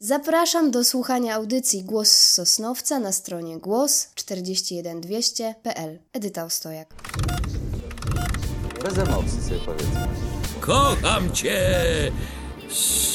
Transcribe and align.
Zapraszam 0.00 0.70
do 0.70 0.84
słuchania 0.84 1.34
audycji 1.34 1.84
Głos 1.84 2.08
z 2.08 2.32
Sosnowca 2.32 2.98
na 2.98 3.12
stronie 3.12 3.58
głos41200.pl. 3.58 5.98
Edyta 6.12 6.44
Ostojak. 6.44 6.94
Bez 8.84 8.98
emocji 8.98 9.42
sobie 9.42 9.60
powiedzmy. 9.66 10.08
Kocham 10.60 11.32
cię, 11.32 11.60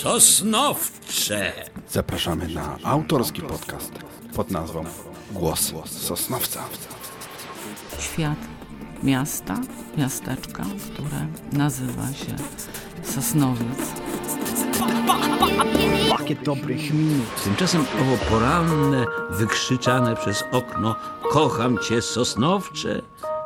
Sosnowcze. 0.01 1.54
Zapraszamy 1.91 2.47
na 2.47 2.77
autorski 2.84 3.41
podcast 3.41 3.91
pod 4.36 4.52
nazwą 4.52 4.84
Głos 5.31 5.71
Sosnowca. 5.86 6.63
Świat 8.00 8.39
miasta, 9.04 9.61
miasteczka, 9.97 10.63
które 10.93 11.27
nazywa 11.52 12.13
się 12.13 12.36
Sosnowiec. 13.04 13.79
Pakiet 16.09 16.43
dobrych 16.43 16.93
minut. 16.93 17.43
Tymczasem 17.43 17.86
owo 18.02 18.18
poranne, 18.29 19.06
wykrzyczane 19.29 20.15
przez 20.15 20.43
okno 20.51 20.96
Kocham 21.32 21.78
cię, 21.78 22.01
Sosnowcze 22.01 23.01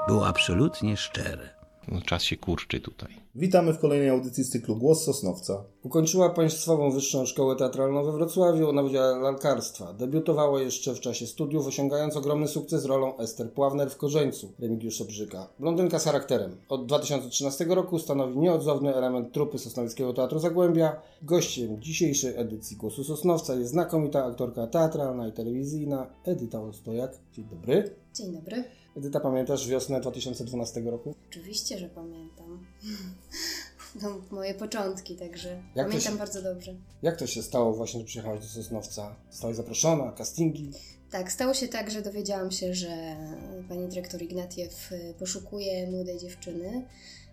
było 0.08 0.28
absolutnie 0.28 0.98
szczere. 0.98 1.57
No, 1.92 2.02
czas 2.02 2.24
się 2.24 2.38
kurczy 2.38 2.82
tutaj. 2.82 3.10
Witamy 3.36 3.74
w 3.74 3.80
kolejnej 3.80 4.10
audycji 4.10 4.44
z 4.44 4.50
cyklu 4.50 4.76
Głos 4.76 5.04
Sosnowca. 5.04 5.64
Ukończyła 5.84 6.30
Państwową 6.30 6.92
Wyższą 6.92 7.26
Szkołę 7.26 7.56
Teatralną 7.56 8.04
we 8.04 8.12
Wrocławiu 8.12 8.74
na 8.74 8.84
Wydziale 8.84 9.20
Lalkarstwa. 9.20 9.94
Debiutowała 9.94 10.62
jeszcze 10.62 10.96
w 10.96 11.00
czasie 11.00 11.28
studiów, 11.28 11.68
osiągając 11.68 12.18
ogromny 12.18 12.48
sukces 12.48 12.86
rolą 12.86 13.18
Ester 13.18 13.54
Pławner 13.54 13.90
w 13.90 13.98
Korzeńcu 13.98 14.54
Remigiusza 14.60 15.06
Brzyka. 15.06 15.48
Blondynka 15.60 16.00
z 16.00 16.06
charakterem. 16.06 16.58
Od 16.70 16.86
2013 16.86 17.66
roku 17.66 18.00
stanowi 18.00 18.38
nieodzowny 18.40 18.96
element 18.96 19.34
trupy 19.34 19.58
Sosnowieckiego 19.58 20.14
Teatru 20.14 20.40
Zagłębia. 20.40 21.02
Gościem 21.22 21.82
dzisiejszej 21.82 22.34
edycji 22.38 22.78
Głosu 22.78 23.04
Sosnowca 23.04 23.56
jest 23.56 23.72
znakomita 23.72 24.26
aktorka 24.26 24.68
teatralna 24.68 25.28
i 25.28 25.32
telewizyjna 25.32 26.08
Edyta 26.24 26.62
Ostojak. 26.62 27.20
Dzień 27.34 27.46
dobry. 27.46 27.96
Dzień 28.14 28.32
dobry. 28.32 28.64
Edyta, 28.98 29.20
pamiętasz 29.20 29.68
wiosnę 29.68 30.02
2012 30.02 30.82
roku? 30.82 31.16
Oczywiście, 31.30 31.78
że 31.78 31.90
pamiętam. 31.90 32.66
To 34.02 34.22
moje 34.32 34.54
początki, 34.54 35.16
także 35.16 35.64
Jak 35.76 35.88
pamiętam 35.88 36.14
się- 36.14 36.20
bardzo 36.20 36.42
dobrze. 36.42 36.76
Jak 37.02 37.18
to 37.18 37.28
się 37.28 37.44
stało 37.44 37.74
właśnie, 37.74 38.00
że 38.00 38.06
przyjechałaś 38.06 38.40
do 38.40 38.46
Sosnowca? 38.48 39.16
Zostałaś 39.32 39.56
zaproszona, 39.56 40.12
castingi? 40.12 40.72
Tak, 41.12 41.32
stało 41.32 41.54
się 41.54 41.68
tak, 41.68 41.92
że 41.92 42.02
dowiedziałam 42.02 42.52
się, 42.52 42.74
że 42.74 43.16
pani 43.70 43.88
dyrektor 43.88 44.22
Ignatiew 44.22 44.92
y, 44.92 45.14
poszukuje 45.20 45.92
młodej 45.92 46.20
dziewczyny 46.20 46.86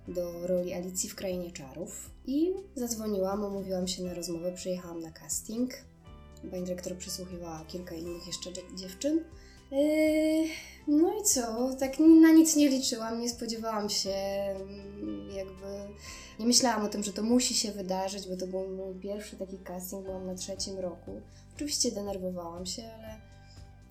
do 0.08 0.46
roli 0.46 0.72
Alicji 0.72 1.08
w 1.10 1.14
Krainie 1.14 1.50
Czarów. 1.52 2.10
I 2.26 2.52
zadzwoniłam, 2.74 3.44
umówiłam 3.44 3.88
się 3.88 4.02
na 4.04 4.14
rozmowę, 4.14 4.52
przyjechałam 4.52 5.00
na 5.00 5.10
casting. 5.12 5.70
Pani 6.50 6.64
dyrektor 6.64 6.96
przysłuchiwała 6.96 7.64
kilka 7.68 7.94
innych 7.94 8.26
jeszcze 8.26 8.52
dzie- 8.52 8.76
dziewczyn. 8.76 9.24
Yy, 9.74 10.48
No 10.86 11.20
i 11.20 11.22
co? 11.22 11.74
Tak 11.74 11.98
na 11.98 12.32
nic 12.32 12.56
nie 12.56 12.68
liczyłam, 12.68 13.20
nie 13.20 13.28
spodziewałam 13.28 13.90
się, 13.90 14.10
mm, 14.10 15.30
jakby 15.30 15.66
nie 16.38 16.46
myślałam 16.46 16.84
o 16.84 16.88
tym, 16.88 17.02
że 17.02 17.12
to 17.12 17.22
musi 17.22 17.54
się 17.54 17.72
wydarzyć, 17.72 18.28
bo 18.28 18.36
to 18.36 18.46
był 18.46 18.68
mój 18.68 18.94
pierwszy 18.94 19.36
taki 19.36 19.58
casting, 19.58 20.04
byłam 20.04 20.26
na 20.26 20.34
trzecim 20.34 20.78
roku. 20.78 21.20
Oczywiście 21.54 21.92
denerwowałam 21.92 22.66
się, 22.66 22.82
ale 22.98 23.20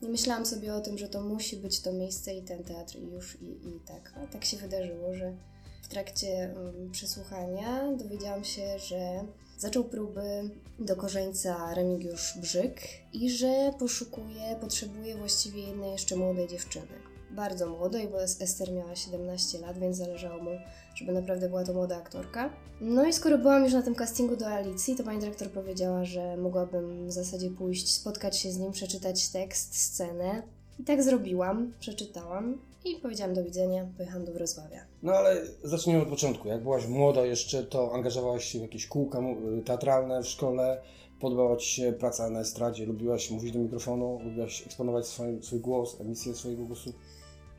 nie 0.02 0.10
myślałam 0.10 0.46
sobie 0.46 0.74
o 0.74 0.82
tym, 0.82 0.98
że 0.98 1.08
to 1.08 1.22
musi 1.22 1.58
być 1.58 1.80
to 1.80 1.94
miejsce 1.94 2.36
i 2.36 2.42
ten 2.42 2.64
teatr 2.64 2.96
i 2.96 3.08
już 3.08 3.42
i, 3.42 3.46
i 3.46 3.80
tak. 3.88 4.14
A 4.24 4.28
tak 4.28 4.46
się 4.46 4.58
wydarzyło, 4.58 5.14
że 5.14 5.34
w 5.82 5.88
trakcie 5.88 6.54
um, 6.56 6.92
przesłuchania 6.92 7.92
dowiedziałam 7.98 8.44
się, 8.44 8.80
że 8.80 9.24
zaczął 9.58 9.84
próby 9.84 10.50
do 10.80 10.96
korzeńca 10.96 11.74
Remigiusz 11.74 12.38
Brzyk 12.42 12.82
i 13.14 13.30
że 13.30 13.74
poszukuje, 13.80 14.56
potrzebuje 14.62 15.18
właściwie 15.18 15.62
jednej 15.62 15.92
jeszcze 15.92 16.16
młodej 16.16 16.48
dziewczyny. 16.48 17.14
Bardzo 17.32 17.70
młodej, 17.70 18.08
bo 18.08 18.24
Ester 18.24 18.72
miała 18.72 18.96
17 18.96 19.60
lat, 19.60 19.80
więc 19.80 19.98
zależało 19.98 20.44
mu, 20.44 20.52
żeby 20.96 21.12
naprawdę 21.12 21.50
była 21.50 21.64
to 21.64 21.74
młoda 21.74 21.98
aktorka. 21.98 22.50
No 22.82 23.06
i 23.06 23.14
skoro 23.14 23.38
byłam 23.38 23.64
już 23.64 23.74
na 23.74 23.82
tym 23.82 23.96
castingu 23.96 24.36
do 24.36 24.48
Alicji, 24.48 24.96
to 24.96 25.04
pani 25.04 25.20
dyrektor 25.20 25.52
powiedziała, 25.52 26.06
że 26.06 26.38
mogłabym 26.38 27.08
w 27.08 27.12
zasadzie 27.12 27.50
pójść, 27.50 27.94
spotkać 27.94 28.38
się 28.38 28.52
z 28.52 28.58
nim, 28.58 28.72
przeczytać 28.72 29.30
tekst, 29.30 29.76
scenę. 29.76 30.44
I 30.80 30.84
tak 30.84 31.04
zrobiłam, 31.04 31.74
przeczytałam 31.80 32.58
i 32.86 32.96
powiedziałam 32.96 33.34
do 33.34 33.44
widzenia, 33.44 33.88
pojechałam 33.98 34.26
do 34.26 34.32
Wrocławia. 34.34 34.80
No 35.04 35.14
ale 35.14 35.42
zacznijmy 35.64 36.02
od 36.02 36.08
początku. 36.10 36.48
Jak 36.48 36.64
byłaś 36.64 36.88
młoda 36.88 37.26
jeszcze, 37.26 37.64
to 37.64 37.94
angażowałaś 37.94 38.46
się 38.46 38.60
w 38.60 38.62
jakieś 38.62 38.88
kółka 38.88 39.22
mu- 39.22 39.62
teatralne 39.66 40.24
w 40.24 40.28
szkole, 40.28 40.82
podobała 41.20 41.58
Ci 41.58 41.68
się 41.76 41.94
praca 41.94 42.30
na 42.30 42.40
estradzie, 42.40 42.86
lubiłaś 42.86 43.32
mówić 43.32 43.52
do 43.52 43.60
mikrofonu, 43.60 44.20
lubiłaś 44.24 44.66
eksponować 44.66 45.08
swój, 45.08 45.44
swój 45.44 45.60
głos, 45.60 46.02
emisję 46.02 46.36
swojego 46.36 46.64
głosu. 46.66 46.94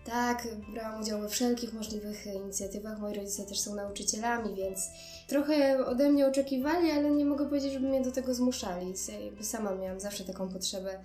Tak, 0.07 0.49
brałam 0.73 1.01
udział 1.01 1.21
we 1.21 1.29
wszelkich 1.29 1.73
możliwych 1.73 2.27
inicjatywach. 2.27 2.99
Moi 3.01 3.15
rodzice 3.15 3.45
też 3.45 3.61
są 3.61 3.75
nauczycielami, 3.75 4.55
więc 4.55 4.89
trochę 5.29 5.87
ode 5.87 6.11
mnie 6.11 6.27
oczekiwali, 6.27 6.91
ale 6.91 7.11
nie 7.11 7.25
mogę 7.25 7.47
powiedzieć, 7.49 7.73
żeby 7.73 7.89
mnie 7.89 8.03
do 8.03 8.13
tego 8.13 8.35
zmuszali. 8.35 8.93
Sama 9.41 9.75
miałam 9.75 10.01
zawsze 10.01 10.25
taką 10.25 10.49
potrzebę 10.49 10.99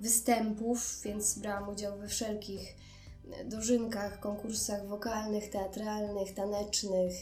występów, 0.00 1.00
więc 1.04 1.38
brałam 1.38 1.68
udział 1.68 1.98
we 1.98 2.08
wszelkich 2.08 2.74
dożynkach, 3.44 4.20
konkursach 4.20 4.88
wokalnych, 4.88 5.50
teatralnych, 5.50 6.34
tanecznych, 6.34 7.12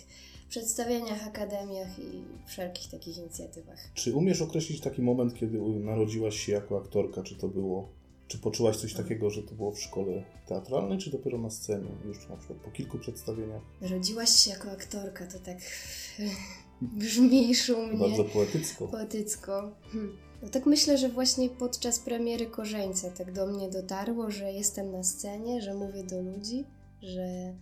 przedstawieniach, 0.49 1.27
akademiach 1.27 1.99
i 1.99 2.25
wszelkich 2.47 2.91
takich 2.91 3.19
inicjatywach. 3.19 3.79
Czy 3.95 4.15
umiesz 4.15 4.43
określić 4.43 4.81
taki 4.81 5.03
moment, 5.03 5.35
kiedy 5.35 5.61
narodziłaś 5.61 6.37
się 6.41 6.53
jako 6.53 6.79
aktorka? 6.79 7.23
Czy 7.23 7.37
to 7.37 7.49
było, 7.49 7.89
czy 8.29 8.39
poczułaś 8.39 8.77
coś 8.77 8.95
takiego, 8.95 9.31
że 9.31 9.43
to 9.43 9.55
było 9.55 9.73
w 9.73 9.81
szkole 9.81 10.23
teatralnej, 10.47 10.99
czy 10.99 11.11
dopiero 11.11 11.39
na 11.39 11.51
scenie, 11.51 11.91
już 12.05 12.29
na 12.29 12.37
przykład 12.37 12.59
po 12.59 12.71
kilku 12.71 12.99
przedstawieniach? 12.99 13.63
Narodziłaś 13.81 14.31
się 14.31 14.51
jako 14.51 14.71
aktorka, 14.71 15.27
to 15.27 15.39
tak 15.39 15.59
brzmi 17.01 17.55
szumnie. 17.55 17.99
Bardzo 17.99 18.25
poetycko. 18.25 18.89
Poetycko. 18.89 19.73
Hm. 19.93 20.26
No 20.47 20.53
tak 20.53 20.67
myślę, 20.67 20.99
że 20.99 21.09
właśnie 21.09 21.51
podczas 21.51 21.99
premiery 21.99 22.47
Korzeńca 22.47 23.11
tak 23.11 23.33
do 23.33 23.47
mnie 23.47 23.71
dotarło, 23.71 24.31
że 24.31 24.53
jestem 24.53 24.93
na 24.93 25.03
scenie, 25.05 25.63
że 25.63 25.75
mówię 25.75 26.05
do 26.05 26.23
ludzi, 26.23 26.65
że 27.03 27.55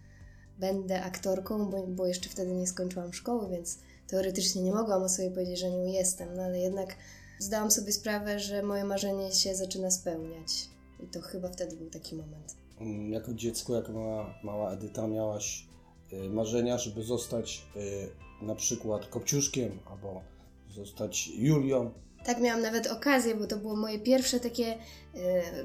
będę 0.59 1.03
aktorką, 1.03 1.71
bo, 1.71 1.87
bo 1.87 2.07
jeszcze 2.07 2.29
wtedy 2.29 2.53
nie 2.53 2.67
skończyłam 2.67 3.13
szkoły, 3.13 3.49
więc 3.51 3.79
teoretycznie 4.09 4.63
nie 4.63 4.73
mogłam 4.73 5.03
o 5.03 5.09
sobie 5.09 5.31
powiedzieć, 5.31 5.59
że 5.59 5.71
nią 5.71 5.85
jestem, 5.87 6.29
no 6.37 6.43
ale 6.43 6.59
jednak 6.59 6.97
zdałam 7.39 7.71
sobie 7.71 7.93
sprawę, 7.93 8.39
że 8.39 8.63
moje 8.63 8.85
marzenie 8.85 9.33
się 9.33 9.55
zaczyna 9.55 9.91
spełniać. 9.91 10.69
I 11.05 11.07
to 11.07 11.21
chyba 11.21 11.49
wtedy 11.49 11.77
był 11.77 11.91
taki 11.91 12.17
moment. 12.17 12.57
Mm, 12.81 13.13
Jako 13.13 13.35
dziecko, 13.35 13.75
jako 13.75 13.93
mała, 13.93 14.35
mała 14.45 14.73
Edyta 14.73 15.07
miałaś 15.09 15.67
y, 16.13 16.29
marzenia, 16.29 16.79
żeby 16.79 17.03
zostać 17.03 17.67
y, 17.77 18.45
na 18.47 18.55
przykład 18.55 19.07
Kopciuszkiem 19.07 19.79
albo 19.91 20.23
zostać 20.71 21.29
Julią. 21.29 21.91
Tak, 22.25 22.41
miałam 22.41 22.63
nawet 22.63 22.87
okazję, 22.87 23.35
bo 23.35 23.47
to 23.47 23.57
było 23.57 23.77
moje 23.77 23.99
pierwsze 23.99 24.41
takie 24.41 24.67
e, 24.67 24.77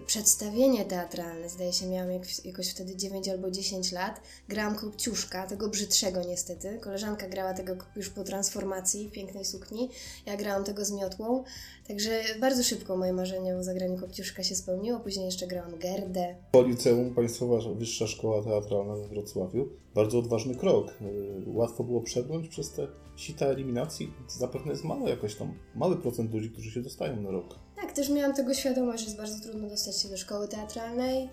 przedstawienie 0.05 0.85
teatralne. 0.85 1.49
Zdaje 1.49 1.73
się, 1.73 1.87
miałam 1.87 2.11
jak, 2.11 2.45
jakoś 2.45 2.69
wtedy 2.69 2.95
9 2.95 3.29
albo 3.29 3.51
10 3.51 3.91
lat. 3.91 4.21
Grałam 4.49 4.75
Kopciuszka, 4.75 5.47
tego 5.47 5.69
brzydszego 5.69 6.21
niestety. 6.21 6.79
Koleżanka 6.81 7.27
grała 7.27 7.53
tego 7.53 7.75
już 7.95 8.09
po 8.09 8.23
transformacji 8.23 9.11
pięknej 9.11 9.45
sukni. 9.45 9.89
Ja 10.25 10.37
grałam 10.37 10.63
tego 10.63 10.85
z 10.85 10.91
miotłą. 10.91 11.43
Także 11.87 12.21
bardzo 12.39 12.63
szybko 12.63 12.97
moje 12.97 13.13
marzenie 13.13 13.55
o 13.55 13.63
zagraniu 13.63 13.97
Kopciuszka 13.97 14.43
się 14.43 14.55
spełniło. 14.55 14.99
Później 14.99 15.25
jeszcze 15.25 15.47
grałam 15.47 15.79
Gerdę. 15.79 16.35
Po 16.51 16.61
liceum 16.61 17.15
Państwowa 17.15 17.73
Wyższa 17.73 18.07
Szkoła 18.07 18.43
Teatralna 18.43 18.95
we 18.95 19.07
Wrocławiu. 19.07 19.69
Bardzo 19.95 20.19
odważny 20.19 20.55
krok. 20.55 20.87
Yy, 21.01 21.53
Łatwo 21.53 21.83
było 21.83 22.01
przebrnąć 22.01 22.47
przez 22.47 22.71
te 22.71 22.87
sita 23.19 23.45
eliminacji. 23.45 24.13
Zapewne 24.27 24.71
jest 24.71 24.83
mało 24.83 25.09
jakoś 25.09 25.35
tam, 25.35 25.53
mały 25.75 25.97
procent 25.97 26.33
ludzi, 26.33 26.48
którzy 26.51 26.71
się 26.71 26.81
dostają 26.81 27.21
na 27.21 27.31
rok. 27.31 27.59
Tak, 27.75 27.91
też 27.91 28.09
miałam 28.09 28.35
tego 28.35 28.53
świadomość, 28.53 28.99
że 28.99 29.05
jest 29.05 29.17
bardzo 29.17 29.43
trudno 29.43 29.69
dostać 29.69 30.01
się 30.01 30.09
do 30.09 30.17
szkoły 30.17 30.47
teatralnej. 30.47 31.29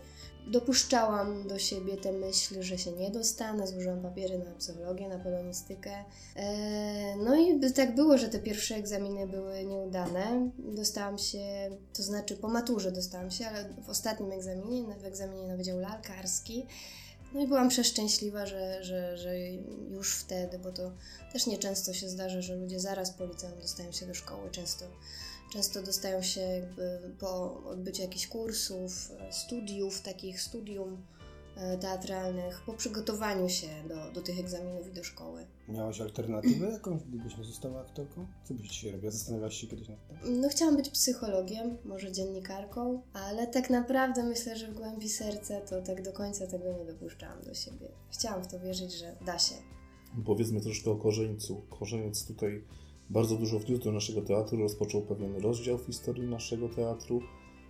Dopuszczałam 0.47 1.49
do 1.49 1.59
siebie 1.59 1.97
tę 1.97 2.13
myśl, 2.13 2.63
że 2.63 2.79
się 2.79 2.93
nie 2.93 3.11
dostanę, 3.11 3.67
złożyłam 3.67 4.03
papiery 4.03 4.39
na 4.39 4.51
psychologię, 4.51 5.09
na 5.09 5.19
polonistykę. 5.19 5.91
Eee, 6.37 7.17
no 7.17 7.37
i 7.37 7.73
tak 7.73 7.95
było, 7.95 8.19
że 8.19 8.29
te 8.29 8.39
pierwsze 8.39 8.75
egzaminy 8.75 9.27
były 9.27 9.65
nieudane. 9.65 10.51
Dostałam 10.59 11.19
się, 11.19 11.71
to 11.97 12.03
znaczy 12.03 12.37
po 12.37 12.49
maturze 12.49 12.93
dostałam 12.93 13.31
się, 13.31 13.47
ale 13.47 13.75
w 13.83 13.89
ostatnim 13.89 14.33
egzaminie, 14.33 14.95
w 15.01 15.05
egzaminie 15.05 15.49
na 15.49 15.57
Wydział 15.57 15.79
Lalkarski. 15.79 16.67
No 17.37 17.43
i 17.43 17.47
byłam 17.47 17.69
przeszczęśliwa, 17.69 18.47
że, 18.47 18.85
że, 18.85 19.17
że 19.19 19.39
już 19.91 20.15
wtedy, 20.15 20.59
bo 20.59 20.73
to 20.73 20.93
też 21.33 21.47
nieczęsto 21.47 21.95
się 21.95 22.09
zdarza, 22.09 22.43
że 22.43 22.57
ludzie 22.57 22.81
zaraz 22.81 23.11
po 23.11 23.27
liceum 23.27 23.61
dostają 23.61 23.93
się 23.93 24.07
do 24.07 24.15
szkoły. 24.15 24.51
Często 24.51 24.85
Często 25.53 25.83
dostają 25.83 26.23
się 26.23 26.41
jakby 26.41 27.01
po 27.19 27.63
odbyciu 27.65 28.03
jakichś 28.03 28.27
kursów, 28.27 29.13
studiów, 29.31 30.01
takich 30.01 30.43
studium 30.43 31.03
teatralnych 31.81 32.63
po 32.67 32.73
przygotowaniu 32.73 33.49
się 33.49 33.69
do, 33.89 34.13
do 34.13 34.23
tych 34.23 34.41
egzaminów 34.41 34.89
i 34.89 34.93
do 34.93 35.05
szkoły. 35.05 35.47
Miałaś 35.69 36.01
alternatywę 36.01 36.67
jakąś, 36.71 37.03
gdybyś 37.03 37.39
nie 37.39 37.45
została 37.45 37.81
aktorką? 37.81 38.27
Co 38.45 38.55
byś 38.55 38.69
dzisiaj 38.69 38.91
robiła? 38.91 39.11
Zastanawiałaś 39.11 39.57
się 39.57 39.67
kiedyś 39.67 39.89
nad 39.89 40.09
tym? 40.09 40.41
No 40.41 40.49
chciałam 40.49 40.77
być 40.77 40.91
psychologiem, 40.91 41.77
może 41.85 42.13
dziennikarką, 42.13 43.03
ale 43.13 43.47
tak 43.47 43.71
naprawdę 43.71 44.23
myślę, 44.23 44.57
że 44.57 44.69
w 44.69 44.75
głębi 44.75 45.09
serca 45.09 45.61
to 45.61 45.83
tak 45.83 46.03
do 46.03 46.13
końca 46.13 46.47
tego 46.47 46.65
nie 46.79 46.85
dopuszczałam 46.85 47.43
do 47.43 47.55
siebie. 47.55 47.89
Chciałam 48.11 48.45
w 48.45 48.47
to 48.47 48.61
wierzyć, 48.61 48.93
że 48.93 49.17
da 49.27 49.39
się. 49.39 49.55
Powiedzmy 50.25 50.61
troszkę 50.61 50.91
o 50.91 50.97
Korzeńcu. 50.97 51.63
Korzeniec 51.79 52.27
tutaj 52.27 52.65
bardzo 53.11 53.37
dużo 53.37 53.59
wniósł 53.59 53.85
do 53.85 53.93
naszego 53.93 54.23
teatru, 54.23 54.59
rozpoczął 54.59 55.03
pewien 55.03 55.37
rozdział 55.37 55.79
w 55.79 55.87
historii 55.87 56.29
naszego 56.29 56.69
teatru. 56.69 57.21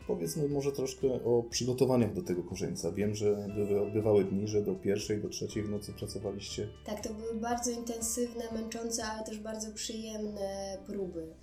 Powiedzmy 0.06 0.48
może 0.48 0.72
troszkę 0.72 1.24
o 1.24 1.42
przygotowaniach 1.42 2.14
do 2.14 2.22
tego 2.22 2.42
Korzeńca. 2.42 2.92
Wiem, 2.92 3.14
że 3.14 3.48
były, 3.54 3.90
bywały 3.90 4.24
dni, 4.24 4.48
że 4.48 4.62
do 4.62 4.74
pierwszej, 4.74 5.22
do 5.22 5.28
trzeciej 5.28 5.62
w 5.62 5.70
nocy 5.70 5.92
pracowaliście. 5.92 6.68
Tak, 6.86 7.02
to 7.02 7.14
były 7.14 7.34
bardzo 7.34 7.70
intensywne, 7.70 8.44
męczące, 8.52 9.04
ale 9.04 9.24
też 9.24 9.38
bardzo 9.38 9.72
przyjemne 9.72 10.78
próby. 10.86 11.34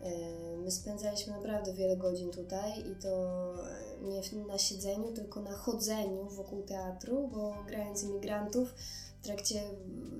E, 0.00 0.42
My 0.56 0.70
spędzaliśmy 0.70 1.32
naprawdę 1.32 1.74
wiele 1.74 1.96
godzin 1.96 2.30
tutaj 2.30 2.80
i 2.80 3.02
to 3.02 3.42
nie 4.02 4.44
na 4.46 4.58
siedzeniu, 4.58 5.12
tylko 5.12 5.42
na 5.42 5.52
chodzeniu 5.52 6.28
wokół 6.28 6.62
teatru, 6.62 7.28
bo 7.28 7.54
grając 7.66 8.02
imigrantów 8.02 8.74
w 9.20 9.24
trakcie 9.24 9.62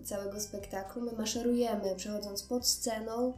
całego 0.05 0.41
spektaklu 0.41 1.03
my 1.03 1.12
maszerujemy, 1.12 1.97
przechodząc 1.97 2.43
pod 2.43 2.67
sceną 2.67 3.35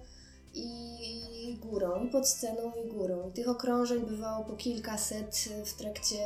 i 0.54 1.58
górą, 1.74 2.04
i 2.04 2.08
pod 2.08 2.28
sceną 2.28 2.72
i 2.84 2.88
górą. 2.88 3.28
I 3.28 3.32
tych 3.32 3.48
okrążeń 3.48 4.06
bywało 4.06 4.44
po 4.44 4.52
kilkaset 4.52 5.48
w 5.64 5.74
trakcie 5.74 6.16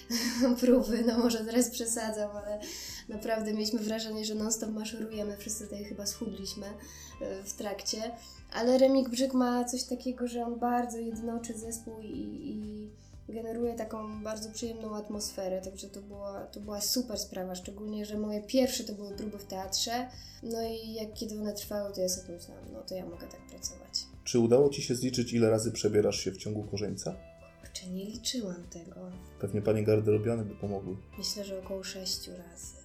próby. 0.60 1.04
No 1.06 1.18
może 1.18 1.44
teraz 1.44 1.70
przesadzam, 1.70 2.30
ale 2.36 2.60
naprawdę 3.08 3.52
mieliśmy 3.52 3.78
wrażenie, 3.78 4.24
że 4.24 4.34
non-stop 4.34 4.70
maszerujemy. 4.70 5.36
Wszyscy 5.36 5.64
tutaj 5.64 5.84
chyba 5.84 6.06
schudliśmy 6.06 6.66
e, 6.66 7.42
w 7.44 7.52
trakcie. 7.52 8.10
Ale 8.52 8.78
Remik 8.78 9.08
Brzyk 9.08 9.34
ma 9.34 9.64
coś 9.64 9.84
takiego, 9.84 10.28
że 10.28 10.46
on 10.46 10.58
bardzo 10.58 10.98
jednoczy 10.98 11.58
zespół 11.58 12.00
i, 12.00 12.08
i 12.50 12.90
generuje 13.32 13.74
taką 13.74 14.24
bardzo 14.24 14.50
przyjemną 14.50 14.96
atmosferę, 14.96 15.60
także 15.60 15.88
to 15.88 16.02
była, 16.02 16.46
to 16.46 16.60
była 16.60 16.80
super 16.80 17.18
sprawa, 17.18 17.54
szczególnie, 17.54 18.06
że 18.06 18.18
moje 18.18 18.42
pierwsze 18.42 18.84
to 18.84 18.92
były 18.92 19.16
próby 19.16 19.38
w 19.38 19.44
teatrze, 19.44 20.08
no 20.42 20.62
i 20.62 20.94
jak 20.94 21.14
kiedy 21.14 21.40
one 21.40 21.52
trwały, 21.52 21.94
to 21.94 22.00
ja 22.00 22.08
sobie 22.08 22.34
myślałam, 22.34 22.64
no 22.72 22.82
to 22.82 22.94
ja 22.94 23.06
mogę 23.06 23.26
tak 23.26 23.46
pracować. 23.46 24.06
Czy 24.24 24.38
udało 24.38 24.70
Ci 24.70 24.82
się 24.82 24.94
zliczyć, 24.94 25.32
ile 25.32 25.50
razy 25.50 25.72
przebierasz 25.72 26.20
się 26.20 26.32
w 26.32 26.36
ciągu 26.36 26.64
Korzeńca? 26.64 27.16
Kurczę, 27.60 27.86
nie 27.86 28.04
liczyłam 28.04 28.64
tego. 28.70 29.00
Pewnie 29.40 29.62
Panie 29.62 29.84
garderobiany 29.84 30.44
by 30.44 30.54
pomogły. 30.54 30.96
Myślę, 31.18 31.44
że 31.44 31.58
około 31.58 31.82
sześciu 31.82 32.30
razy. 32.30 32.79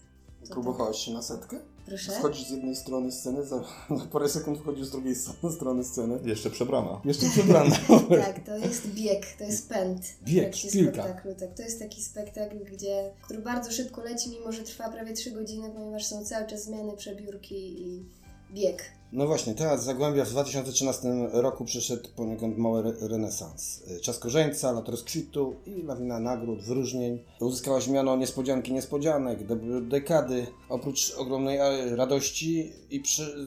Próbowałaś 0.50 0.97
się 0.97 1.12
na 1.12 1.21
setkę? 1.21 1.59
Proszę? 1.86 2.12
Schodzisz 2.12 2.47
z 2.47 2.51
jednej 2.51 2.75
strony 2.75 3.12
sceny, 3.12 3.45
za, 3.45 3.63
za 4.00 4.06
parę 4.12 4.30
sekund 4.30 4.59
wchodzisz 4.59 4.86
z 4.86 4.92
drugiej 4.92 5.15
strony 5.57 5.83
sceny. 5.83 6.19
Jeszcze 6.24 6.50
przebrana. 6.50 7.01
Jeszcze 7.06 7.30
przebrana. 7.30 7.75
Tak, 8.25 8.45
to 8.45 8.57
jest 8.57 8.88
bieg, 8.88 9.25
to 9.38 9.44
jest 9.44 9.69
pęd. 9.69 10.01
Bieg, 10.24 10.56
szpilka. 10.56 11.03
spektaklu. 11.03 11.36
Tak, 11.36 11.53
to 11.53 11.63
jest 11.63 11.80
taki 11.80 12.03
spektakl, 12.03 12.56
gdzie, 12.71 13.12
który 13.21 13.39
bardzo 13.39 13.71
szybko 13.71 14.03
leci, 14.03 14.30
mimo 14.30 14.51
że 14.51 14.63
trwa 14.63 14.89
prawie 14.89 15.13
3 15.13 15.31
godziny, 15.31 15.69
ponieważ 15.75 16.06
są 16.06 16.25
cały 16.25 16.48
czas 16.48 16.63
zmiany, 16.63 16.98
przebiórki 16.98 17.81
i 17.81 18.06
bieg. 18.53 18.83
No 19.15 19.27
właśnie, 19.27 19.56
Teatr 19.56 19.83
Zagłębia 19.83 20.25
w 20.25 20.29
2013 20.29 21.07
roku 21.31 21.65
przyszedł 21.65 22.09
poniekąd 22.15 22.57
mały 22.57 22.79
re- 22.79 23.07
renesans. 23.07 23.81
Y, 23.91 24.00
Czas 24.00 24.19
Korzeńca, 24.19 24.71
lat 24.71 24.89
rozkwitu 24.89 25.56
i 25.65 25.81
lawina 25.83 26.19
nagród, 26.19 26.62
wyróżnień. 26.63 27.19
Uzyskałaś 27.39 27.88
miano 27.88 28.15
niespodzianki 28.15 28.73
niespodzianek, 28.73 29.39
dekady. 29.81 30.47
Oprócz 30.69 31.15
ogromnej 31.17 31.59
radości 31.95 32.71
i, 32.91 33.03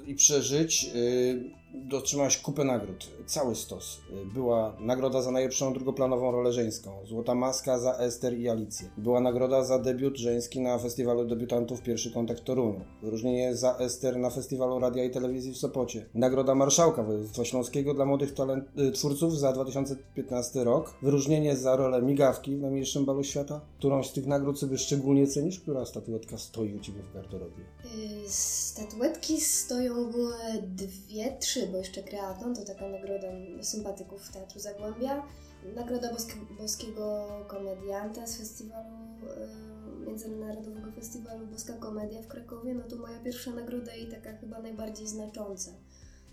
i 0.06 0.14
przeżyć 0.14 0.84
yy, 0.84 1.58
dotrzymałaś 1.74 2.38
kupę 2.38 2.64
nagród, 2.64 3.08
cały 3.26 3.54
stos. 3.54 3.98
Y, 4.22 4.26
Była 4.34 4.76
nagroda 4.80 5.22
za 5.22 5.30
najlepszą 5.30 5.72
drugoplanową 5.72 6.30
rolę 6.32 6.52
żeńską, 6.52 6.90
Złota 7.06 7.34
Maska 7.34 7.78
za 7.78 7.92
Ester 7.92 8.38
i 8.38 8.48
Alicję. 8.48 8.90
Była 8.96 9.20
nagroda 9.20 9.64
za 9.64 9.78
debiut 9.78 10.16
żeński 10.16 10.60
na 10.60 10.78
Festiwalu 10.78 11.24
Debiutantów 11.24 11.82
Pierwszy 11.82 12.12
Kontakt 12.12 12.40
w 12.40 12.44
Toruniu. 12.44 12.80
Wyróżnienie 13.02 13.56
za 13.56 13.76
Ester 13.76 14.16
na 14.18 14.30
Festiwalu 14.30 14.78
Radia 14.78 15.04
i 15.04 15.10
Telewizji 15.10 15.52
w 15.52 15.57
Sopocie. 15.58 16.06
Nagroda 16.14 16.54
Marszałka 16.54 17.02
Województwa 17.02 17.44
Śląskiego 17.44 17.94
dla 17.94 18.04
młodych 18.04 18.34
talent, 18.34 18.64
y, 18.78 18.92
twórców 18.92 19.38
za 19.38 19.52
2015 19.52 20.64
rok. 20.64 20.94
Wyróżnienie 21.02 21.56
za 21.56 21.76
rolę 21.76 22.02
Migawki 22.02 22.56
w 22.56 22.60
najmniejszym 22.60 23.04
balu 23.04 23.24
świata. 23.24 23.60
Którąś 23.78 24.10
z 24.10 24.12
tych 24.12 24.26
nagród 24.26 24.58
sobie 24.58 24.78
szczególnie 24.78 25.26
cenisz? 25.26 25.60
Która 25.60 25.86
statuetka 25.86 26.38
stoi 26.38 26.74
u 26.74 26.80
Ciebie 26.80 27.02
w 27.02 27.14
garderobie? 27.14 27.64
Yy, 27.84 28.28
Statuetki 28.28 29.40
stoją 29.40 29.94
dwie, 30.62 31.36
trzy, 31.40 31.66
bo 31.72 31.78
jeszcze 31.78 32.02
kreatą, 32.02 32.54
to 32.54 32.64
taka 32.64 32.88
nagroda 32.88 33.28
sympatyków 33.62 34.32
Teatru 34.32 34.60
Zagłębia. 34.60 35.22
Nagroda 35.76 36.12
Bosk 36.12 36.36
Boskiego 36.58 37.28
Komedianta 37.48 38.26
z 38.26 38.38
festiwalu, 38.38 38.96
yy, 39.22 39.77
Międzynarodowego 40.08 40.92
Festiwalu 40.92 41.46
Boska 41.46 41.72
Komedia 41.72 42.22
w 42.22 42.28
Krakowie, 42.28 42.74
no 42.74 42.82
to 42.82 42.96
moja 42.96 43.18
pierwsza 43.18 43.50
nagroda 43.50 43.94
i 43.94 44.06
taka 44.06 44.36
chyba 44.36 44.58
najbardziej 44.58 45.06
znacząca. 45.06 45.70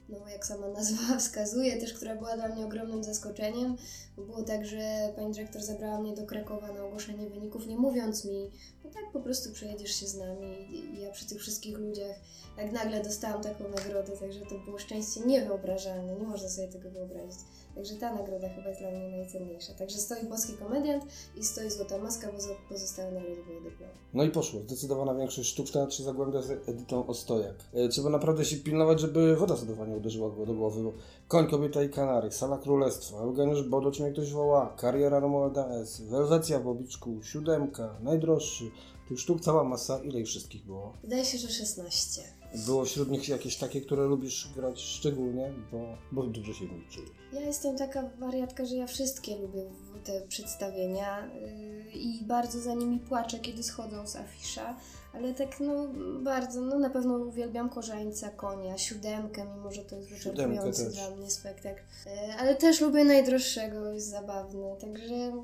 No, 0.09 0.17
jak 0.29 0.45
sama 0.45 0.67
nazwa 0.67 1.17
wskazuje, 1.19 1.77
też 1.77 1.93
która 1.93 2.15
była 2.15 2.35
dla 2.35 2.47
mnie 2.47 2.65
ogromnym 2.65 3.03
zaskoczeniem. 3.03 3.75
Było 4.15 4.43
tak, 4.43 4.65
że 4.65 5.13
pani 5.15 5.33
dyrektor 5.33 5.61
zabrała 5.61 6.01
mnie 6.01 6.15
do 6.15 6.25
Krakowa 6.25 6.73
na 6.73 6.83
ogłoszenie 6.83 7.29
wyników, 7.29 7.67
nie 7.67 7.77
mówiąc 7.77 8.25
mi, 8.25 8.51
no 8.85 8.91
tak 8.93 9.11
po 9.13 9.19
prostu 9.19 9.51
przejedziesz 9.53 9.91
się 9.95 10.05
z 10.07 10.17
nami 10.17 10.75
i 10.75 11.01
ja 11.01 11.11
przy 11.11 11.25
tych 11.27 11.39
wszystkich 11.41 11.77
ludziach 11.77 12.15
tak 12.55 12.71
nagle 12.71 13.03
dostałam 13.03 13.43
taką 13.43 13.63
nagrodę, 13.69 14.17
także 14.19 14.39
to 14.39 14.55
było 14.65 14.77
szczęście 14.79 15.21
niewyobrażalne, 15.25 16.15
nie 16.15 16.27
można 16.27 16.49
sobie 16.49 16.67
tego 16.67 16.89
wyobrazić. 16.91 17.39
Także 17.75 17.95
ta 17.95 18.15
nagroda 18.15 18.49
chyba 18.49 18.69
jest 18.69 18.81
dla 18.81 18.91
mnie 18.91 19.17
najcenniejsza. 19.17 19.73
Także 19.73 19.97
stoi 19.97 20.25
boski 20.27 20.53
komediant 20.53 21.03
i 21.37 21.43
stoi 21.43 21.69
złota 21.71 21.97
maska, 21.97 22.31
bo 22.31 22.37
zo- 22.37 22.55
pozostałe 22.69 23.11
nagrody 23.11 23.43
były 23.47 23.61
dyplom. 23.61 23.89
No 24.13 24.23
i 24.23 24.29
poszło. 24.31 24.59
Zdecydowana 24.61 25.15
większość 25.15 25.49
sztuk 25.49 25.67
w 25.67 25.71
Teatrze 25.71 26.03
Zagłębia 26.03 26.41
z 26.41 26.51
Edytą 26.69 27.07
Ostojak. 27.07 27.55
E, 27.73 27.87
Trzeba 27.89 28.09
naprawdę 28.09 28.45
się 28.45 28.57
pilnować, 28.57 28.99
żeby 28.99 29.35
woda 29.35 29.57
sodowa 29.57 29.85
nie 29.85 29.95
uderzyła 29.95 30.45
do 30.45 30.53
głowy. 30.53 30.91
Koń, 31.27 31.47
kobieta 31.47 31.83
i 31.83 31.89
kanary, 31.89 32.31
Sala 32.31 32.57
Królestwa, 32.57 33.17
Eugeniusz 33.17 33.63
Bodo, 33.63 33.91
czy 33.91 34.03
mnie 34.03 34.11
ktoś 34.11 34.31
woła, 34.33 34.73
Kariera 34.77 35.19
Romualda 35.19 35.67
S, 35.69 36.01
Welwecja 36.01 36.59
w 36.59 36.67
Obiczku, 36.67 37.23
Siódemka, 37.23 37.95
Najdroższy. 38.01 38.63
Tych 39.07 39.19
sztuk 39.19 39.41
cała 39.41 39.63
masa. 39.63 39.99
Ile 40.03 40.19
ich 40.19 40.27
wszystkich 40.27 40.65
było? 40.65 40.93
Wydaje 41.03 41.25
się, 41.25 41.37
że 41.37 41.49
16. 41.49 42.21
Było 42.65 42.85
wśród 42.85 43.11
nich 43.11 43.29
jakieś 43.29 43.57
takie, 43.57 43.81
które 43.81 44.03
lubisz 44.03 44.49
grać 44.55 44.81
szczególnie, 44.81 45.53
bo, 45.71 45.97
bo 46.11 46.23
dobrze 46.23 46.53
się 46.53 46.67
w 46.67 46.71
nich 46.71 46.89
czujesz. 46.89 47.09
Ja 47.33 47.41
jestem 47.41 47.77
taka 47.77 48.09
wariatka, 48.19 48.65
że 48.65 48.75
ja 48.75 48.87
wszystkie 48.87 49.37
lubię 49.37 49.63
te 50.03 50.21
przedstawienia 50.21 51.27
yy, 51.41 51.91
i 51.91 52.25
bardzo 52.25 52.59
za 52.59 52.73
nimi 52.73 52.99
płaczę, 52.99 53.39
kiedy 53.39 53.63
schodzą 53.63 54.07
z 54.07 54.15
afisza, 54.15 54.75
ale 55.13 55.33
tak 55.33 55.59
no 55.59 55.87
bardzo, 56.23 56.61
no 56.61 56.79
na 56.79 56.89
pewno 56.89 57.17
uwielbiam 57.17 57.69
Korzeńca, 57.69 58.29
Konia, 58.29 58.77
Siódemkę, 58.77 59.45
mimo 59.55 59.71
że 59.71 59.81
to 59.81 59.95
jest 59.95 60.09
wyczerpujący 60.09 60.89
dla 60.89 61.09
mnie 61.09 61.31
spektakl, 61.31 61.81
Yy, 62.05 62.33
ale 62.39 62.55
też 62.55 62.81
lubię 62.81 63.03
Najdroższego, 63.03 63.91
jest 63.91 64.09
zabawny, 64.09 64.75
także 64.79 65.43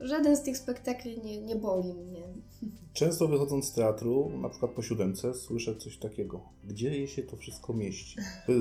żaden 0.00 0.36
z 0.36 0.42
tych 0.42 0.58
spektakli 0.58 1.20
nie, 1.24 1.40
nie 1.40 1.56
boli 1.56 1.94
mnie. 1.94 2.22
Często 2.98 3.28
wychodząc 3.28 3.64
z 3.68 3.72
teatru, 3.72 4.30
na 4.42 4.48
przykład 4.48 4.72
po 4.72 4.82
siódemce, 4.82 5.34
słyszę 5.34 5.76
coś 5.76 5.98
takiego. 5.98 6.40
Gdzie 6.64 7.08
się 7.08 7.22
to 7.22 7.36
wszystko 7.36 7.72
mieści? 7.72 8.16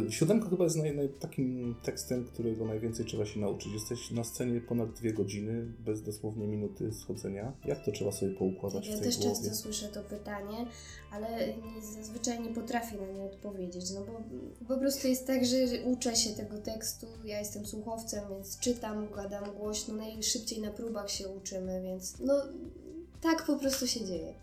Siódemka 0.09 0.49
chyba 0.49 0.63
jest 0.63 0.75
naj, 0.75 0.95
naj, 0.95 1.09
takim 1.09 1.75
tekstem, 1.83 2.25
którego 2.25 2.65
najwięcej 2.65 3.05
trzeba 3.05 3.25
się 3.25 3.39
nauczyć. 3.39 3.73
Jesteś 3.73 4.11
na 4.11 4.23
scenie 4.23 4.61
ponad 4.61 4.93
dwie 4.93 5.13
godziny, 5.13 5.73
bez 5.79 6.01
dosłownie 6.01 6.47
minuty 6.47 6.93
schodzenia. 6.93 7.53
Jak 7.65 7.85
to 7.85 7.91
trzeba 7.91 8.11
sobie 8.11 8.35
poukładać 8.35 8.83
Tak, 8.83 8.91
Ja 8.91 8.97
w 8.97 8.99
tej 8.99 9.09
też 9.09 9.17
głowie? 9.17 9.35
często 9.35 9.55
słyszę 9.55 9.87
to 9.87 10.01
pytanie, 10.03 10.65
ale 11.11 11.47
nie, 11.47 11.81
zazwyczaj 11.97 12.39
nie 12.39 12.49
potrafię 12.49 12.97
na 12.97 13.07
nie 13.07 13.23
odpowiedzieć, 13.23 13.91
no 13.91 14.01
bo 14.05 14.21
po 14.67 14.79
prostu 14.79 15.07
jest 15.07 15.27
tak, 15.27 15.45
że 15.45 15.57
uczę 15.85 16.15
się 16.15 16.29
tego 16.29 16.57
tekstu, 16.57 17.07
ja 17.25 17.39
jestem 17.39 17.65
słuchowcem, 17.65 18.23
więc 18.29 18.59
czytam, 18.59 19.07
gadam 19.15 19.55
głośno, 19.55 19.95
najszybciej 19.95 20.61
na 20.61 20.71
próbach 20.71 21.11
się 21.11 21.29
uczymy, 21.29 21.81
więc 21.81 22.19
no 22.19 22.33
tak 23.31 23.45
po 23.45 23.55
prostu 23.55 23.87
się 23.87 24.05
dzieje. 24.05 24.33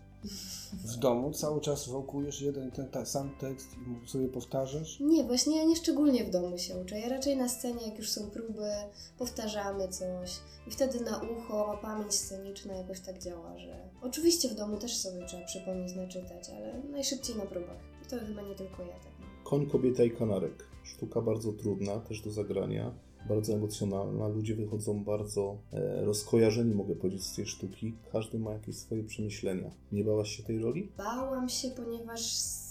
W 0.73 0.95
domu 0.95 1.31
cały 1.31 1.61
czas 1.61 1.89
wałkujesz 1.89 2.41
jeden 2.41 2.71
ten, 2.71 2.87
ten 2.87 3.05
sam 3.05 3.35
tekst 3.39 3.67
i 4.05 4.09
sobie 4.09 4.27
powtarzasz? 4.27 4.99
Nie, 4.99 5.23
właśnie 5.23 5.57
ja 5.57 5.65
nie 5.65 5.75
szczególnie 5.75 6.25
w 6.25 6.29
domu 6.29 6.57
się 6.57 6.75
uczę, 6.75 6.99
ja 6.99 7.09
raczej 7.09 7.37
na 7.37 7.49
scenie, 7.49 7.87
jak 7.87 7.97
już 7.97 8.09
są 8.09 8.29
próby, 8.29 8.69
powtarzamy 9.17 9.87
coś 9.87 10.39
i 10.67 10.71
wtedy 10.71 10.99
na 10.99 11.21
ucho, 11.21 11.79
pamięć 11.81 12.13
sceniczna 12.13 12.73
jakoś 12.73 12.99
tak 12.99 13.19
działa, 13.19 13.57
że 13.59 13.89
oczywiście 14.01 14.49
w 14.49 14.55
domu 14.55 14.77
też 14.77 14.97
sobie 14.97 15.25
trzeba 15.25 15.45
przypomnieć, 15.45 15.95
naczytać, 15.95 16.49
ale 16.49 16.83
najszybciej 16.83 17.35
na 17.35 17.45
próbach. 17.45 17.77
To 18.09 18.19
chyba 18.19 18.41
nie 18.41 18.55
tylko 18.55 18.81
ja 18.81 18.93
tak. 18.93 19.13
Koń, 19.43 19.69
kobieta 19.69 20.03
i 20.03 20.11
kanarek. 20.11 20.67
Sztuka 20.83 21.21
bardzo 21.21 21.53
trudna, 21.53 21.99
też 21.99 22.21
do 22.21 22.31
zagrania. 22.31 22.93
Bardzo 23.29 23.53
emocjonalna. 23.53 24.27
Ludzie 24.27 24.55
wychodzą 24.55 25.03
bardzo 25.03 25.57
e, 25.73 26.05
rozkojarzeni, 26.05 26.75
mogę 26.75 26.95
powiedzieć, 26.95 27.23
z 27.23 27.35
tej 27.35 27.45
sztuki. 27.45 27.93
Każdy 28.11 28.39
ma 28.39 28.53
jakieś 28.53 28.75
swoje 28.75 29.03
przemyślenia. 29.03 29.71
Nie 29.91 30.03
bałaś 30.03 30.37
się 30.37 30.43
tej 30.43 30.59
roli? 30.59 30.91
Bałam 30.97 31.49
się, 31.49 31.69
ponieważ 31.69 32.21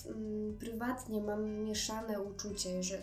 mm, 0.06 0.58
prywatnie 0.58 1.20
mam 1.20 1.64
mieszane 1.64 2.20
uczucie, 2.20 2.82
że 2.82 2.98
y, 2.98 3.02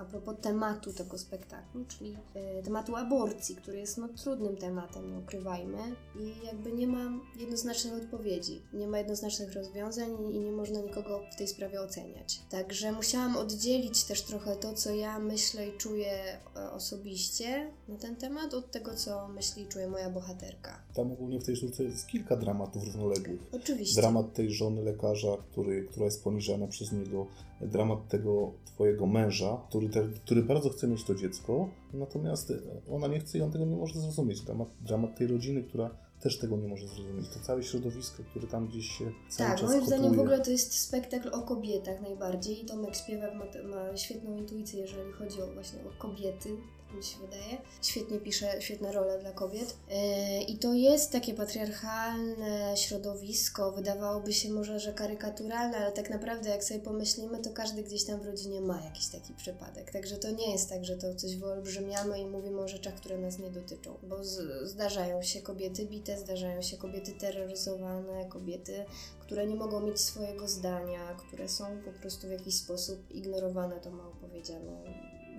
a 0.00 0.04
propos 0.04 0.34
tematu 0.40 0.92
tego 0.92 1.18
spektaklu, 1.18 1.84
czyli 1.84 2.16
y, 2.58 2.62
tematu 2.62 2.96
aborcji, 2.96 3.56
który 3.56 3.78
jest 3.78 3.98
no, 3.98 4.08
trudnym 4.08 4.56
tematem, 4.56 5.10
nie 5.10 5.18
ukrywajmy, 5.18 5.78
i 6.20 6.46
jakby 6.46 6.72
nie 6.72 6.86
ma 6.86 7.20
jednoznacznych 7.40 7.94
odpowiedzi, 7.94 8.62
nie 8.72 8.88
ma 8.88 8.98
jednoznacznych 8.98 9.52
rozwiązań 9.52 10.10
i 10.32 10.40
nie 10.40 10.52
można 10.52 10.80
nikogo 10.80 11.20
w 11.32 11.36
tej 11.36 11.48
sprawie 11.48 11.80
oceniać. 11.80 12.40
Także 12.50 12.92
musiałam 12.92 13.36
oddzielić 13.36 14.04
też 14.04 14.22
trochę 14.22 14.56
to, 14.56 14.72
co 14.72 14.94
ja 14.94 15.18
myślę 15.18 15.68
i 15.68 15.78
czuję 15.78 16.40
e, 16.56 16.70
osobiście 16.70 17.70
na 17.88 17.96
ten 17.96 18.16
temat, 18.16 18.54
od 18.54 18.70
tego, 18.70 18.94
co 18.94 19.28
myśli 19.28 19.62
i 19.62 19.66
czuje 19.66 19.88
moja 19.88 20.10
bohaterka. 20.10 20.82
Tam 20.94 21.12
ogólnie 21.12 21.40
w 21.40 21.44
tej 21.44 21.56
sztuce 21.56 21.84
jest 21.84 22.06
kilka 22.06 22.36
dramatów 22.36 22.84
równoległych. 22.84 23.40
Oczywiście. 23.52 24.00
Dramat 24.00 24.32
tej 24.32 24.50
żony 24.50 24.82
lekarza, 24.82 25.36
który, 25.50 25.84
która 25.90 26.04
jest 26.04 26.22
poniżana 26.34 26.66
przez 26.66 26.92
niego, 26.92 27.26
dramat 27.60 28.08
tego 28.08 28.52
twojego 28.64 29.06
męża, 29.06 29.56
który, 29.68 29.88
te, 29.88 30.08
który 30.24 30.42
bardzo 30.42 30.70
chce 30.70 30.88
mieć 30.88 31.04
to 31.04 31.14
dziecko, 31.14 31.68
natomiast 31.92 32.52
ona 32.90 33.06
nie 33.06 33.20
chce 33.20 33.38
i 33.38 33.42
on 33.42 33.50
tego 33.50 33.64
nie 33.64 33.76
może 33.76 34.00
zrozumieć. 34.00 34.40
Dramat, 34.40 34.68
dramat 34.80 35.16
tej 35.18 35.26
rodziny, 35.26 35.62
która 35.62 35.90
też 36.20 36.38
tego 36.38 36.56
nie 36.56 36.68
może 36.68 36.88
zrozumieć. 36.88 37.28
To 37.28 37.40
całe 37.40 37.62
środowisko, 37.62 38.22
które 38.30 38.46
tam 38.46 38.68
gdzieś 38.68 38.86
się 38.86 39.04
cały 39.28 39.50
Tak, 39.50 39.60
czas 39.60 39.70
moim 39.70 39.86
zdaniem 39.86 40.14
w 40.14 40.20
ogóle 40.20 40.40
to 40.40 40.50
jest 40.50 40.72
spektakl 40.72 41.28
o 41.32 41.42
kobietach 41.42 42.00
najbardziej. 42.00 42.64
Tomek 42.64 42.96
Śpiewak 42.96 43.34
ma, 43.34 43.44
ma 43.68 43.96
świetną 43.96 44.36
intuicję, 44.36 44.80
jeżeli 44.80 45.12
chodzi 45.12 45.42
o 45.42 45.46
właśnie 45.46 45.78
o 45.80 46.02
kobiety, 46.02 46.48
mi 46.94 47.04
się 47.04 47.18
wydaje. 47.18 47.58
Świetnie 47.82 48.18
pisze, 48.18 48.62
świetne 48.62 48.92
role 48.92 49.18
dla 49.18 49.32
kobiet. 49.32 49.76
Yy, 49.90 50.42
I 50.42 50.58
to 50.58 50.72
jest 50.72 51.12
takie 51.12 51.34
patriarchalne 51.34 52.76
środowisko, 52.76 53.72
wydawałoby 53.72 54.32
się 54.32 54.50
może, 54.50 54.80
że 54.80 54.92
karykaturalne, 54.92 55.76
ale 55.76 55.92
tak 55.92 56.10
naprawdę 56.10 56.50
jak 56.50 56.64
sobie 56.64 56.80
pomyślimy, 56.80 57.38
to 57.38 57.50
każdy 57.50 57.82
gdzieś 57.82 58.04
tam 58.04 58.20
w 58.20 58.26
rodzinie 58.26 58.60
ma 58.60 58.80
jakiś 58.84 59.06
taki 59.06 59.34
przypadek. 59.34 59.90
Także 59.90 60.16
to 60.16 60.30
nie 60.30 60.52
jest 60.52 60.68
tak, 60.68 60.84
że 60.84 60.96
to 60.96 61.14
coś 61.14 61.36
wyolbrzymiamy 61.36 62.20
i 62.20 62.26
mówimy 62.26 62.60
o 62.60 62.68
rzeczach, 62.68 62.94
które 62.94 63.18
nas 63.18 63.38
nie 63.38 63.50
dotyczą. 63.50 63.98
Bo 64.02 64.24
zdarzają 64.62 65.22
się 65.22 65.42
kobiety 65.42 65.86
bite, 65.86 66.18
zdarzają 66.18 66.62
się 66.62 66.76
kobiety 66.76 67.12
terroryzowane, 67.12 68.26
kobiety 68.28 68.84
które 69.24 69.46
nie 69.46 69.56
mogą 69.56 69.80
mieć 69.80 70.00
swojego 70.00 70.48
zdania, 70.48 71.14
które 71.14 71.48
są 71.48 71.64
po 71.84 71.92
prostu 71.92 72.26
w 72.26 72.30
jakiś 72.30 72.54
sposób 72.54 73.10
ignorowane, 73.10 73.80
to 73.80 73.90
mało 73.90 74.12
powiedziane, 74.20 74.82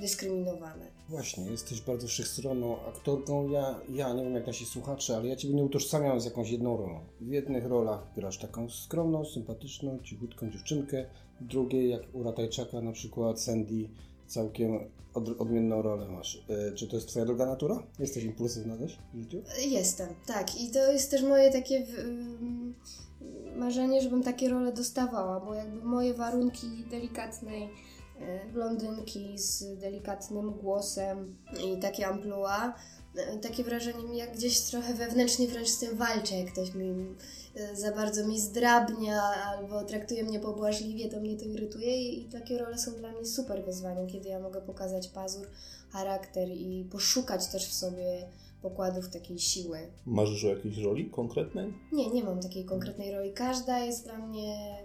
dyskryminowane. 0.02 0.88
Właśnie, 1.10 1.46
jesteś 1.46 1.82
bardzo 1.82 2.08
wszechstronną 2.08 2.86
aktorką. 2.86 3.50
Ja, 3.50 3.80
ja 3.90 4.14
nie 4.14 4.24
wiem 4.24 4.34
jak 4.34 4.48
nasi 4.48 4.66
słuchacze, 4.66 5.16
ale 5.16 5.28
ja 5.28 5.36
Ciebie 5.36 5.54
nie 5.54 5.64
utożsamiam 5.64 6.22
z 6.22 6.26
jakąś 6.26 6.50
jedną 6.50 6.78
rolą. 6.78 7.00
W 7.22 7.28
jednych 7.28 7.66
rolach 7.66 8.08
grasz 8.16 8.38
taką 8.38 8.70
skromną, 8.70 9.26
sympatyczną, 9.26 10.00
cichutką 10.04 10.50
dziewczynkę, 10.50 11.06
w 11.42 11.48
drugiej, 11.48 11.90
jak 11.90 12.02
u 12.14 12.24
Ratajczaka 12.24 12.82
na 12.82 12.92
przykład, 12.92 13.42
Sandy, 13.42 13.90
całkiem 14.28 14.80
od, 15.14 15.42
odmienną 15.42 15.82
rolę 15.82 16.08
masz. 16.10 16.46
E, 16.50 16.72
czy 16.72 16.88
to 16.88 16.96
jest 16.96 17.08
Twoja 17.08 17.26
druga 17.26 17.46
natura? 17.46 17.84
Jesteś 18.00 18.24
impulsywna 18.24 18.78
też 18.78 19.00
w 19.14 19.18
życiu? 19.20 19.42
Jestem, 19.68 20.10
tak. 20.26 20.62
I 20.62 20.72
to 20.72 20.92
jest 20.92 21.12
też 21.12 21.24
moje 21.24 21.52
takie 21.52 21.88
ym, 22.00 22.76
marzenie, 23.56 24.02
żebym 24.02 24.24
takie 24.24 24.50
role 24.50 24.74
dostawała, 24.74 25.40
bo 25.40 25.54
jakby 25.54 25.86
moje 25.86 26.14
warunki 26.14 26.68
delikatnej 26.92 27.64
e, 27.64 27.70
blondynki 28.54 29.40
z 29.40 29.80
delikatnym 29.80 30.52
głosem 30.52 31.38
i 31.66 31.80
takie 31.80 32.08
amplua, 32.08 32.76
e, 33.16 33.38
takie 33.38 33.64
wrażenie 33.64 34.04
mi 34.04 34.18
jak 34.18 34.36
gdzieś 34.38 34.60
trochę 34.60 34.94
wewnętrznie 34.94 35.48
wręcz 35.48 35.68
z 35.68 35.80
tym 35.80 35.98
walczę, 35.98 36.36
jak 36.40 36.52
ktoś 36.52 36.74
mi 36.74 37.16
e, 37.56 37.76
za 37.76 37.92
bardzo 37.92 38.28
mi 38.28 38.40
zdrabnia 38.40 39.22
albo 39.22 39.84
traktuje 39.84 40.24
mnie 40.24 40.40
pobłażliwie, 40.40 41.10
to 41.10 41.20
mnie 41.20 41.38
to 41.38 41.46
irytuje 41.46 42.12
i, 42.12 42.30
takie 42.30 42.58
role 42.58 42.78
są 42.78 42.92
dla 42.92 43.12
mnie 43.12 43.26
super 43.26 43.66
wyzwaniem, 43.66 44.08
kiedy 44.08 44.30
ja 44.30 44.40
mogę 44.40 44.62
pokazać 44.62 45.08
pazur, 45.08 45.48
charakter 45.92 46.50
i 46.50 46.88
poszukać 46.92 47.48
też 47.48 47.68
w 47.68 47.74
sobie 47.74 48.28
pokładów 48.62 49.10
takiej 49.10 49.40
siły. 49.40 49.78
Marzysz 50.06 50.46
o 50.46 50.48
jakiejś 50.48 50.78
roli 50.78 51.10
konkretnej? 51.10 51.74
Nie, 51.92 52.10
nie 52.10 52.24
mam 52.24 52.40
takiej 52.40 52.66
konkretnej 52.66 53.12
roli. 53.12 53.34
Każda 53.34 53.80
jest 53.80 54.04
dla 54.04 54.18
mnie 54.18 54.78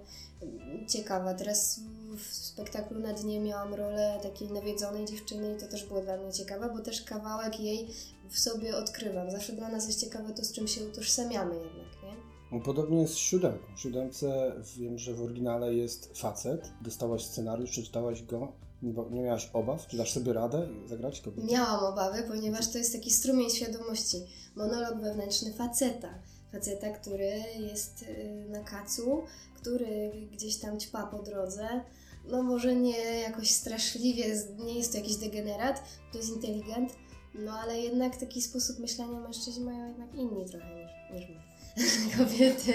ciekawa. 0.89 1.35
Teraz 1.35 1.81
w 2.17 2.35
spektaklu 2.35 3.01
na 3.01 3.13
dnie 3.13 3.41
miałam 3.41 3.75
rolę 3.75 4.19
takiej 4.23 4.49
nawiedzonej 4.53 5.05
dziewczyny 5.07 5.55
i 5.57 5.61
to 5.61 5.67
też 5.69 5.85
było 5.87 6.01
dla 6.01 6.17
mnie 6.17 6.33
ciekawe, 6.33 6.71
bo 6.77 6.81
też 6.83 7.03
kawałek 7.03 7.61
jej 7.61 7.89
w 8.29 8.39
sobie 8.41 8.77
odkrywam. 8.77 9.31
Zawsze 9.31 9.53
dla 9.53 9.69
nas 9.69 9.87
jest 9.87 10.01
ciekawe 10.01 10.35
to, 10.35 10.45
z 10.45 10.53
czym 10.53 10.69
się 10.69 10.85
utożsamiamy 10.87 11.55
jednak, 11.55 12.03
nie? 12.03 12.17
No, 12.53 12.61
podobnie 12.65 13.01
jest 13.03 13.15
z 13.15 13.17
siódemką. 13.17 13.65
W 13.77 13.81
siódemce 13.81 14.53
wiem, 14.77 14.99
że 14.99 15.15
w 15.15 15.23
oryginale 15.23 15.75
jest 15.75 16.19
facet. 16.19 16.71
Dostałaś 16.83 17.25
scenariusz, 17.25 17.71
przeczytałaś 17.71 18.23
go. 18.23 18.53
Nie 18.83 18.93
bo- 18.93 19.09
Nie 19.11 19.21
miałaś 19.23 19.51
obaw? 19.53 19.87
Czy 19.87 19.97
dasz 19.97 20.13
sobie 20.13 20.33
radę 20.33 20.69
zagrać 20.87 21.21
kobietę? 21.21 21.53
Miałam 21.53 21.85
obawy, 21.85 22.23
ponieważ 22.29 22.69
to 22.73 22.79
jest 22.79 22.93
taki 22.93 23.11
strumień 23.11 23.51
świadomości. 23.51 24.17
Monolog 24.57 25.01
wewnętrzny 25.01 25.53
faceta. 25.53 26.09
Faceta, 26.53 26.91
który 26.91 27.33
jest 27.59 28.03
y, 28.03 28.47
na 28.49 28.61
kacu, 28.65 29.23
który 29.57 30.13
gdzieś 30.33 30.57
tam 30.57 30.81
ćpa 30.81 31.07
po 31.07 31.19
drodze. 31.23 31.69
No 32.31 32.43
może 32.43 32.77
nie 32.77 32.99
jakoś 33.21 33.51
straszliwie, 33.51 34.25
nie 34.65 34.75
jest 34.75 34.93
to 34.93 34.99
jakiś 34.99 35.17
degenerat, 35.17 35.83
to 36.13 36.19
jest 36.19 36.31
inteligent, 36.31 36.93
no 37.35 37.53
ale 37.53 37.81
jednak 37.81 38.17
taki 38.17 38.43
sposób 38.43 38.79
myślenia 38.79 39.21
mężczyźni 39.21 39.65
mają 39.65 39.89
jednak 39.89 40.15
inni 40.15 40.45
trochę 40.47 40.67
niż, 40.75 41.21
niż 41.21 41.29
my. 41.29 41.41
Kobiety. 42.19 42.73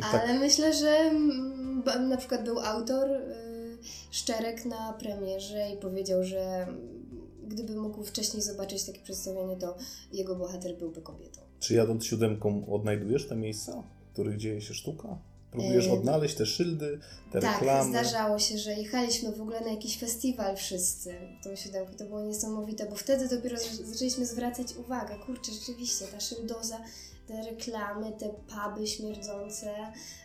Tak. 0.00 0.14
Ale 0.14 0.38
myślę, 0.38 0.74
że 0.74 0.88
mm, 0.88 2.08
na 2.08 2.16
przykład 2.16 2.44
był 2.44 2.60
autor 2.60 3.10
y, 3.10 3.78
Szczerek 4.10 4.64
na 4.64 4.92
premierze 4.92 5.70
i 5.70 5.76
powiedział, 5.76 6.24
że 6.24 6.62
mm, 6.62 7.02
gdyby 7.48 7.76
mógł 7.76 8.04
wcześniej 8.04 8.42
zobaczyć 8.42 8.84
takie 8.84 9.00
przedstawienie, 9.00 9.56
to 9.56 9.76
jego 10.12 10.36
bohater 10.36 10.78
byłby 10.78 11.02
kobietą. 11.02 11.40
Czy 11.60 11.74
jadąc 11.74 12.04
siódemką 12.04 12.66
odnajdujesz 12.74 13.28
te 13.28 13.36
miejsca, 13.36 13.82
w 14.08 14.12
których 14.12 14.36
dzieje 14.36 14.60
się 14.60 14.74
sztuka? 14.74 15.18
Próbujesz 15.52 15.88
odnaleźć 15.88 16.34
te 16.34 16.46
szyldy, 16.46 16.98
te 17.32 17.40
tak, 17.40 17.60
reklamy? 17.60 17.90
zdarzało 17.90 18.38
się, 18.38 18.58
że 18.58 18.74
jechaliśmy 18.74 19.32
w 19.32 19.40
ogóle 19.40 19.60
na 19.60 19.70
jakiś 19.70 19.98
festiwal 19.98 20.56
wszyscy, 20.56 21.14
tą 21.44 21.56
siódemką, 21.56 21.92
to 21.94 22.04
było 22.04 22.22
niesamowite, 22.22 22.86
bo 22.86 22.96
wtedy 22.96 23.28
dopiero 23.28 23.56
zaczęliśmy 23.84 24.26
zwracać 24.26 24.66
uwagę, 24.76 25.14
kurczę, 25.26 25.52
rzeczywiście, 25.52 26.04
ta 26.06 26.20
szyldoza, 26.20 26.80
te 27.26 27.42
reklamy, 27.50 28.12
te 28.12 28.28
puby 28.28 28.86
śmierdzące 28.86 29.74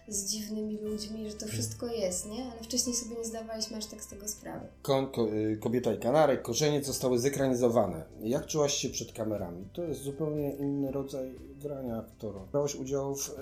z 0.08 0.32
dziwnymi 0.32 0.77
ludźmi, 0.77 1.30
że 1.30 1.36
to 1.36 1.48
wszystko 1.48 1.88
jest, 1.88 2.25
nie? 2.25 2.51
Ale 2.51 2.62
wcześniej 2.63 2.96
sobie 2.96 3.16
nie 3.16 3.25
zdawaliśmy 3.25 3.77
aż 3.77 3.86
tak 3.86 4.04
z 4.04 4.08
tego 4.08 4.27
sprawy. 4.27 4.68
Koń, 4.82 5.08
ko, 5.12 5.27
y, 5.30 5.58
kobieta 5.62 5.94
i 5.94 5.98
kanarek, 6.00 6.42
korzenie 6.42 6.84
zostały 6.84 7.20
zekranizowane. 7.20 8.04
Jak 8.22 8.46
czułaś 8.46 8.74
się 8.74 8.89
przed 8.89 9.12
kamerami? 9.13 9.66
To 9.74 9.84
jest 9.84 10.01
zupełnie 10.01 10.51
inny 10.56 10.92
rodzaj 10.92 11.36
grania 11.62 11.98
aktora. 11.98 12.39
Brałeś 12.51 12.75
udział 12.75 13.16
w, 13.16 13.30
y, 13.30 13.34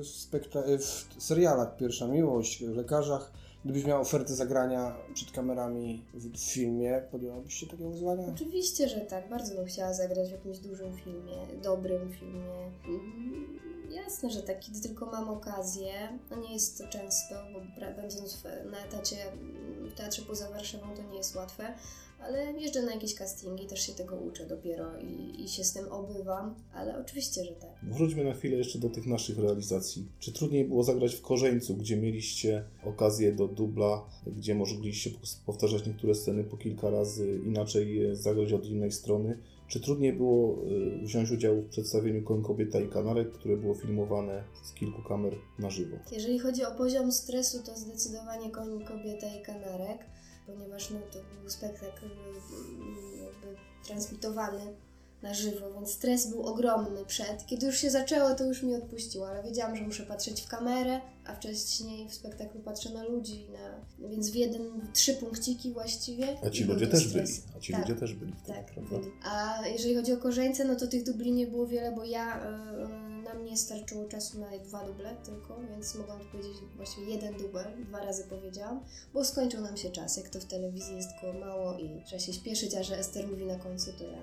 w, 0.00 0.04
spekta- 0.06 0.68
y, 0.68 0.78
w 0.78 1.06
serialach 1.18 1.76
Pierwsza 1.76 2.06
Miłość, 2.08 2.64
w 2.64 2.76
Lekarzach. 2.76 3.32
Gdybyś 3.64 3.84
miał 3.84 4.00
ofertę 4.00 4.34
zagrania 4.34 4.96
przed 5.14 5.30
kamerami 5.30 6.04
w, 6.14 6.38
filmie, 6.38 7.02
podjęłabyś 7.10 7.54
się 7.54 7.66
takiego 7.66 7.90
wyzwania? 7.90 8.26
Oczywiście, 8.34 8.88
że 8.88 9.00
tak. 9.00 9.28
Bardzo 9.28 9.54
bym 9.54 9.66
chciała 9.66 9.94
zagrać 9.94 10.28
w 10.28 10.32
jakimś 10.32 10.58
dużym 10.58 10.96
filmie, 10.96 11.36
dobrym 11.62 12.12
filmie. 12.12 12.70
Mm, 12.88 13.58
Jasne, 13.90 14.30
że 14.30 14.42
tak, 14.42 14.60
kiedy 14.60 14.80
tylko 14.80 15.06
mam 15.06 15.28
okazję. 15.28 15.92
No 16.30 16.36
nie 16.36 16.52
jest 16.52 16.78
to 16.78 16.88
często, 16.88 17.34
bo 17.52 17.60
będąc 17.96 18.44
na 18.70 18.78
etacie 18.78 19.16
mm, 19.32 19.88
w 19.88 19.94
Teatrze 19.94 20.22
poza 20.22 20.50
Warszawą 20.50 20.86
to 20.96 21.02
nie 21.02 21.16
jest 21.16 21.36
łatwe, 21.36 21.74
ale 22.24 22.52
jeżdżę 22.52 22.82
na 22.82 22.94
jakieś 22.94 23.14
castingi, 23.14 23.66
też 23.66 23.86
się 23.86 23.92
tego 23.92 24.16
uczę 24.16 24.46
dopiero 24.46 24.98
i, 25.00 25.44
i 25.44 25.48
się 25.48 25.64
z 25.64 25.72
tym 25.72 25.92
obywam, 25.92 26.54
ale 26.74 26.98
oczywiście, 26.98 27.44
że 27.44 27.52
tak. 27.52 27.70
Wróćmy 27.82 28.24
na 28.24 28.34
chwilę 28.34 28.56
jeszcze 28.56 28.78
do 28.78 28.90
tych 28.90 29.06
naszych 29.06 29.38
realizacji. 29.38 30.08
Czy 30.18 30.32
trudniej 30.32 30.64
było 30.64 30.84
zagrać 30.84 31.14
w 31.14 31.22
Korzeńcu, 31.22 31.76
gdzie 31.76 31.96
mieliście 31.96 32.64
okazję 32.84 33.32
do 33.32 33.48
dubla, 33.48 34.06
gdzie 34.26 34.54
mogliście 34.54 35.10
powtarzać 35.46 35.86
niektóre 35.86 36.14
sceny 36.14 36.44
po 36.44 36.56
kilka 36.56 36.90
razy, 36.90 37.40
inaczej 37.46 37.96
je 37.96 38.16
zagrać 38.16 38.52
od 38.52 38.66
innej 38.66 38.92
strony? 38.92 39.38
Czy 39.68 39.80
trudniej 39.80 40.12
było 40.12 40.64
y, 40.64 40.98
wziąć 41.02 41.30
udział 41.30 41.62
w 41.62 41.68
przedstawieniu 41.68 42.22
Koń, 42.22 42.42
Kobieta 42.42 42.80
i 42.80 42.88
Kanarek, 42.88 43.32
które 43.32 43.56
było 43.56 43.74
filmowane 43.74 44.44
z 44.62 44.72
kilku 44.72 45.02
kamer 45.02 45.34
na 45.58 45.70
żywo? 45.70 45.96
Jeżeli 46.12 46.38
chodzi 46.38 46.64
o 46.64 46.70
poziom 46.70 47.12
stresu, 47.12 47.62
to 47.66 47.76
zdecydowanie 47.76 48.50
Koń, 48.50 48.84
Kobieta 48.84 49.26
i 49.40 49.42
Kanarek, 49.42 49.98
ponieważ 50.46 50.90
no, 50.90 50.98
to 51.12 51.18
był 51.40 51.50
spektakl 51.50 52.04
mm, 52.04 53.24
jakby 53.24 53.56
transmitowany 53.86 54.74
na 55.22 55.34
żywo, 55.34 55.72
więc 55.74 55.90
stres 55.90 56.26
był 56.30 56.42
ogromny 56.46 57.04
przed. 57.04 57.46
Kiedy 57.46 57.66
już 57.66 57.76
się 57.78 57.90
zaczęło, 57.90 58.34
to 58.34 58.44
już 58.44 58.62
mi 58.62 58.74
odpuściło, 58.74 59.28
ale 59.28 59.42
wiedziałam, 59.42 59.76
że 59.76 59.82
muszę 59.82 60.06
patrzeć 60.06 60.42
w 60.42 60.48
kamerę, 60.48 61.00
a 61.24 61.34
wcześniej 61.34 62.08
w 62.08 62.14
spektaklu 62.14 62.60
patrzę 62.60 62.90
na 62.90 63.04
ludzi, 63.04 63.46
na... 63.52 64.08
więc 64.08 64.30
w 64.30 64.34
jeden, 64.34 64.80
w 64.80 64.92
trzy 64.92 65.14
punkciki 65.14 65.72
właściwie. 65.72 66.36
A 66.46 66.50
ci 66.50 66.64
ludzie 66.64 66.86
też 66.86 67.08
stres. 67.08 67.38
byli. 67.38 67.42
A 67.56 67.60
ci 67.60 67.72
Tak. 67.72 67.80
ludzie 67.82 68.00
też 68.00 68.14
byli. 68.14 68.32
wtedy, 68.42 68.58
Tak, 68.58 68.66
prawda? 68.66 68.96
A 69.24 69.66
jeżeli 69.66 69.94
chodzi 69.96 70.12
o 70.12 70.16
Korzeńce, 70.16 70.64
no 70.64 70.76
to 70.76 70.86
tych 70.86 71.04
dubli 71.04 71.32
nie 71.32 71.46
było 71.46 71.66
wiele, 71.66 71.92
bo 71.92 72.04
ja, 72.04 72.38
y, 72.38 73.13
na 73.34 73.40
mnie 73.40 73.56
starczyło 73.56 74.08
czasu 74.08 74.40
na 74.40 74.58
dwa 74.58 74.84
duble 74.84 75.16
tylko, 75.24 75.60
więc 75.70 75.94
mogłam 75.94 76.20
powiedzieć 76.20 76.56
właściwie 76.76 77.12
jeden 77.12 77.36
dubel, 77.36 77.84
dwa 77.84 78.04
razy 78.04 78.24
powiedziałam, 78.24 78.84
bo 79.14 79.24
skończył 79.24 79.60
nam 79.60 79.76
się 79.76 79.90
czas, 79.90 80.16
jak 80.16 80.28
to 80.28 80.40
w 80.40 80.44
telewizji 80.44 80.96
jest 80.96 81.10
go 81.22 81.32
mało 81.32 81.78
i 81.78 82.02
trzeba 82.06 82.20
się 82.20 82.32
śpieszyć, 82.32 82.74
a 82.74 82.82
że 82.82 82.98
Ester 82.98 83.28
mówi 83.28 83.44
na 83.44 83.58
końcu, 83.58 83.92
to 83.92 84.04
ja 84.04 84.18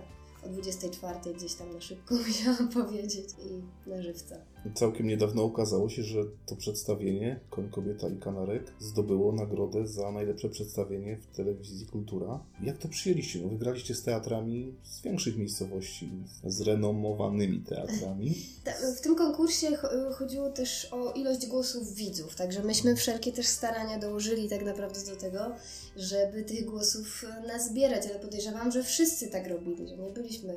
o 0.46 0.50
24 0.50 1.34
gdzieś 1.34 1.54
tam 1.54 1.74
na 1.74 1.82
szybko 1.82 2.16
musiałam 2.28 2.70
powiedzieć 2.70 3.30
i 3.30 3.90
na 3.90 4.02
żywca. 4.02 4.36
Całkiem 4.76 5.08
niedawno 5.08 5.44
okazało 5.44 5.90
się, 5.90 6.04
że 6.04 6.24
to 6.46 6.56
przedstawienie 6.56 7.40
Koń, 7.50 7.70
Kobieta 7.70 8.10
i 8.10 8.18
Kanarek 8.18 8.74
zdobyło 8.80 9.32
nagrodę 9.32 9.88
za 9.88 10.12
najlepsze 10.12 10.50
przedstawienie 10.50 11.18
w 11.18 11.36
telewizji 11.36 11.86
Kultura. 11.86 12.40
Jak 12.64 12.78
to 12.78 12.88
przyjęliście? 12.88 13.40
No, 13.42 13.50
wygraliście 13.50 13.96
z 13.96 14.04
teatrami 14.04 14.74
z 14.84 15.02
większych 15.02 15.38
miejscowości, 15.38 16.12
z 16.46 16.62
renomowanymi 16.62 17.60
teatrami. 17.60 18.36
W 18.98 19.02
tym 19.02 19.16
konkursie 19.16 19.68
ch- 19.76 20.14
chodziło 20.14 20.50
też 20.50 20.88
o 20.92 21.12
ilość 21.12 21.48
głosów 21.48 21.96
widzów, 21.96 22.36
także 22.36 22.64
myśmy 22.64 22.96
wszelkie 22.96 23.32
też 23.32 23.48
starania 23.48 24.00
dołożyli 24.00 24.50
tak 24.50 24.66
naprawdę 24.66 25.00
do 25.06 25.16
tego, 25.16 25.40
żeby 25.96 26.44
tych 26.44 26.66
głosów 26.66 27.26
e, 27.44 27.48
nazbierać, 27.48 28.06
ale 28.10 28.20
podejrzewam, 28.20 28.72
że 28.72 28.84
wszyscy 28.84 29.28
tak 29.28 29.48
robili, 29.48 29.88
że 29.88 29.98
nie 29.98 30.10
byliśmy 30.10 30.56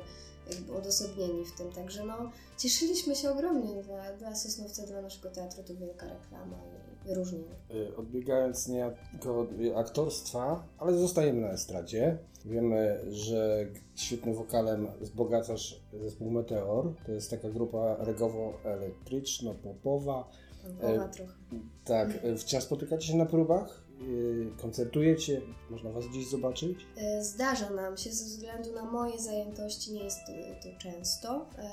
jakby 0.51 0.73
odosobnieni 0.73 1.45
w 1.45 1.57
tym, 1.57 1.71
także 1.71 2.05
no 2.05 2.31
cieszyliśmy 2.57 3.15
się 3.15 3.31
ogromnie 3.31 3.83
dla, 3.83 4.13
dla 4.13 4.35
Sosnowca, 4.35 4.85
dla 4.85 5.01
naszego 5.01 5.29
teatru, 5.29 5.63
to 5.63 5.75
wielka 5.75 6.05
reklama 6.05 6.57
i 7.03 7.07
wyróżnienie. 7.07 7.55
Y, 7.75 7.95
Odbiegając 7.97 8.67
niejako 8.67 9.39
od 9.39 9.49
aktorstwa, 9.75 10.63
ale 10.77 10.97
zostajemy 10.97 11.41
na 11.41 11.51
estradzie. 11.51 12.17
Wiemy, 12.45 12.99
że 13.09 13.67
świetnym 13.95 14.35
wokalem 14.35 14.87
wzbogacasz 15.01 15.81
zespół 15.93 16.31
Meteor. 16.31 16.93
To 17.05 17.11
jest 17.11 17.29
taka 17.29 17.49
grupa 17.49 17.97
regowo-elektryczno-popowa. 17.99 20.23
Głowa 20.73 21.05
E, 21.05 21.09
trochę. 21.09 21.33
Tak, 21.85 22.25
y, 22.25 22.37
wciąż 22.37 22.63
spotykacie 22.63 23.07
się 23.07 23.17
na 23.17 23.25
próbach, 23.25 23.83
y, 24.01 24.47
koncertujecie, 24.61 25.41
można 25.69 25.91
was 25.91 26.07
gdzieś 26.07 26.27
zobaczyć. 26.29 26.79
E, 26.97 27.23
Zdarza 27.23 27.69
nam 27.69 27.97
się, 27.97 28.11
ze 28.11 28.25
względu 28.25 28.71
na 28.73 28.85
moje 28.85 29.19
zajętości, 29.19 29.93
nie 29.93 30.03
jest 30.03 30.19
to, 30.27 30.31
to 30.69 30.77
często. 30.79 31.45
E, 31.57 31.69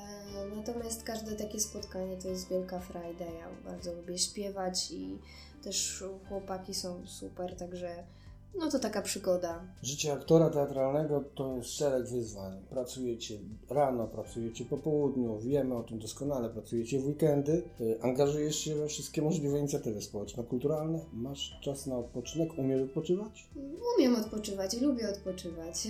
natomiast 0.57 1.03
każde 1.03 1.37
takie 1.37 1.61
spotkanie 1.61 2.17
to 2.17 2.29
jest 2.29 2.49
wielka 2.49 2.81
frajda. 2.81 3.25
Ja 3.25 3.49
bardzo 3.65 3.95
lubię 3.95 4.19
śpiewać 4.19 4.91
i 4.91 5.19
też 5.63 6.05
chłopaki 6.29 6.75
są 6.75 7.07
super, 7.07 7.57
także 7.57 8.05
no 8.59 8.71
to 8.71 8.79
taka 8.79 9.03
przygoda. 9.03 9.61
Życie 9.83 10.13
aktora 10.13 10.51
teatralnego 10.51 11.25
to 11.35 11.57
jest 11.57 11.71
szereg 11.71 12.07
wyzwań. 12.09 12.63
Pracujecie 12.71 13.39
rano, 13.71 14.07
pracujecie 14.07 14.65
po 14.65 14.79
południu, 14.79 15.39
wiemy 15.39 15.75
o 15.77 15.83
tym 15.83 15.99
doskonale, 15.99 16.51
pracujecie 16.51 17.01
w 17.01 17.07
weekendy, 17.07 17.63
y, 17.81 17.99
angażujesz 18.03 18.57
się 18.57 18.75
we 18.75 18.87
wszystkie 18.89 19.23
możliwe 19.23 19.59
inicjatywy 19.59 20.03
społeczno-kulturalne, 20.03 21.01
masz 21.13 21.59
czas 21.63 21.87
na 21.87 21.99
odpoczynek, 21.99 22.59
umiesz 22.59 22.83
odpoczywać? 22.83 23.49
Umiem 23.97 24.17
odpoczywać 24.17 24.75
i 24.75 24.81
lubię 24.81 25.11
odpoczywać. 25.11 25.89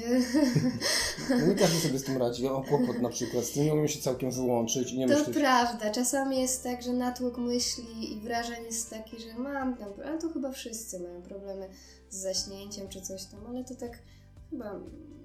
Nie 1.49 1.55
każdy 1.55 1.79
sobie 1.79 1.99
z 1.99 2.05
tym 2.05 2.17
radzi. 2.17 2.45
Ja 2.45 2.53
mam 2.53 2.65
kłopot 2.65 3.03
na 3.03 3.09
przykład 3.09 3.45
z 3.45 3.53
tym, 3.53 3.65
nie 3.65 3.73
umiem 3.73 3.89
się 3.89 4.01
całkiem 4.01 4.31
wyłączyć 4.31 4.93
i 4.93 4.99
nie 4.99 5.09
To 5.09 5.19
myśleć. 5.19 5.37
prawda, 5.37 5.91
czasami 5.91 6.41
jest 6.41 6.63
tak, 6.63 6.83
że 6.83 6.93
natłok 6.93 7.39
myśli 7.39 8.13
i 8.13 8.21
wrażeń 8.21 8.65
jest 8.65 8.91
taki, 8.91 9.21
że 9.21 9.39
mam 9.39 9.77
tam, 9.77 9.89
ale 10.05 10.19
to 10.19 10.29
chyba 10.29 10.53
wszyscy 10.53 11.01
mają 11.01 11.23
problemy 11.23 11.69
z 12.13 12.17
zaśnięciem 12.17 12.89
czy 12.89 13.01
coś 13.01 13.25
tam, 13.25 13.41
ale 13.47 13.65
to 13.65 13.75
tak 13.75 13.99
chyba 14.51 14.81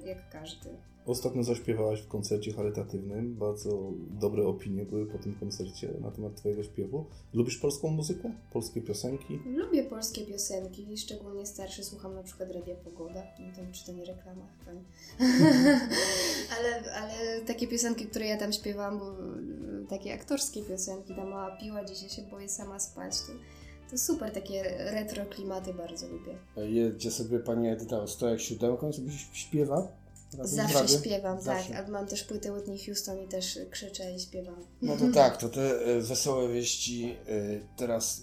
jak 0.05 0.29
każdy. 0.29 0.69
Ostatnio 1.05 1.43
zaśpiewałaś 1.43 2.01
w 2.01 2.07
koncercie 2.07 2.53
charytatywnym. 2.53 3.35
Bardzo 3.35 3.91
dobre 4.09 4.47
opinie 4.47 4.85
były 4.85 5.05
po 5.05 5.17
tym 5.17 5.35
koncercie 5.35 5.93
na 6.01 6.11
temat 6.11 6.35
Twojego 6.35 6.63
śpiewu. 6.63 7.05
Lubisz 7.33 7.57
polską 7.57 7.89
muzykę? 7.89 8.31
Polskie 8.53 8.81
piosenki? 8.81 9.39
Lubię 9.45 9.83
polskie 9.83 10.25
piosenki, 10.25 10.97
szczególnie 10.97 11.45
starsze, 11.45 11.83
słucham 11.83 12.15
na 12.15 12.23
przykład 12.23 12.51
Radia 12.51 12.75
Pogoda, 12.75 13.23
nie 13.39 13.51
wiem 13.51 13.71
czy 13.71 13.85
to 13.85 13.91
nie 13.91 14.05
reklama 14.05 14.47
chyba. 14.59 14.71
ale, 16.57 16.93
ale 16.93 17.41
takie 17.41 17.67
piosenki, 17.67 18.05
które 18.05 18.25
ja 18.25 18.37
tam 18.37 18.53
śpiewam, 18.53 18.99
bo 18.99 19.11
y, 19.11 19.85
takie 19.89 20.13
aktorskie 20.13 20.61
piosenki, 20.61 21.15
ta 21.15 21.25
mała 21.25 21.57
piła, 21.57 21.85
dzisiaj 21.85 22.09
się 22.09 22.21
boję 22.21 22.49
sama 22.49 22.79
spać, 22.79 23.21
to, 23.21 23.33
to 23.91 23.97
super, 23.97 24.31
takie 24.31 24.63
retro 24.91 25.25
klimaty 25.25 25.73
bardzo 25.73 26.07
lubię. 26.07 26.37
Jedzie 26.57 27.11
sobie 27.11 27.39
pani 27.39 27.69
Edyta 27.69 27.99
Ostojek 28.01 28.41
siódemką, 28.41 28.93
sobie 28.93 29.11
śpiewa. 29.33 29.87
Zawsze 30.41 30.87
śpiewam, 30.87 31.41
Zawsze. 31.41 31.73
tak. 31.73 31.87
A 31.87 31.91
mam 31.91 32.07
też 32.07 32.23
płytę 32.23 32.51
Whitney 32.53 32.79
Houston 32.85 33.19
i 33.23 33.27
też 33.27 33.59
krzyczę 33.71 34.11
i 34.11 34.19
śpiewam. 34.19 34.55
No 34.81 34.97
to 34.97 35.03
tak, 35.13 35.37
to 35.37 35.49
te 35.49 35.79
e, 35.85 36.01
wesołe 36.01 36.49
wieści. 36.53 37.15
e, 37.27 37.59
Teraz 37.77 38.21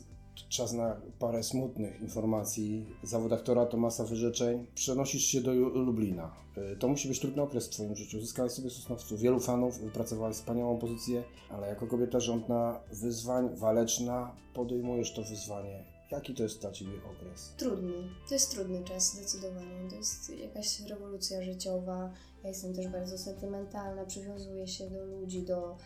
czas 0.48 0.72
na 0.72 0.96
parę 1.18 1.42
smutnych 1.42 2.00
informacji. 2.00 2.86
Zawód 3.02 3.32
aktora 3.32 3.66
to 3.66 3.76
masa 3.76 4.04
wyrzeczeń. 4.04 4.66
Przenosisz 4.74 5.24
się 5.24 5.40
do 5.40 5.52
Lublina. 5.54 6.34
E, 6.56 6.76
To 6.76 6.88
musi 6.88 7.08
być 7.08 7.20
trudny 7.20 7.42
okres 7.42 7.66
w 7.66 7.70
Twoim 7.70 7.96
życiu. 7.96 8.20
Zyskałeś 8.20 8.52
sobie 8.52 8.70
Sosnowcu 8.70 9.16
wielu 9.18 9.40
fanów, 9.40 9.78
wypracowałeś 9.78 10.36
wspaniałą 10.36 10.78
pozycję, 10.78 11.24
ale 11.50 11.68
jako 11.68 11.86
kobieta 11.86 12.20
rządna 12.20 12.80
wyzwań, 12.92 13.56
waleczna, 13.56 14.36
podejmujesz 14.54 15.12
to 15.14 15.22
wyzwanie. 15.22 15.84
Jaki 16.10 16.34
to 16.34 16.42
jest 16.42 16.60
dla 16.60 16.72
Ciebie 16.72 16.92
okres? 17.12 17.52
Trudny. 17.56 17.92
To 18.28 18.34
jest 18.34 18.50
trudny 18.50 18.84
czas, 18.84 19.12
zdecydowanie. 19.12 19.90
To 19.90 19.96
jest 19.96 20.30
jakaś 20.38 20.80
rewolucja 20.80 21.42
życiowa. 21.42 22.10
Ja 22.42 22.48
jestem 22.48 22.74
też 22.74 22.88
bardzo 22.88 23.18
sentymentalna, 23.18 24.04
przywiązuję 24.04 24.66
się 24.68 24.90
do 24.90 25.04
ludzi, 25.04 25.42
do 25.42 25.76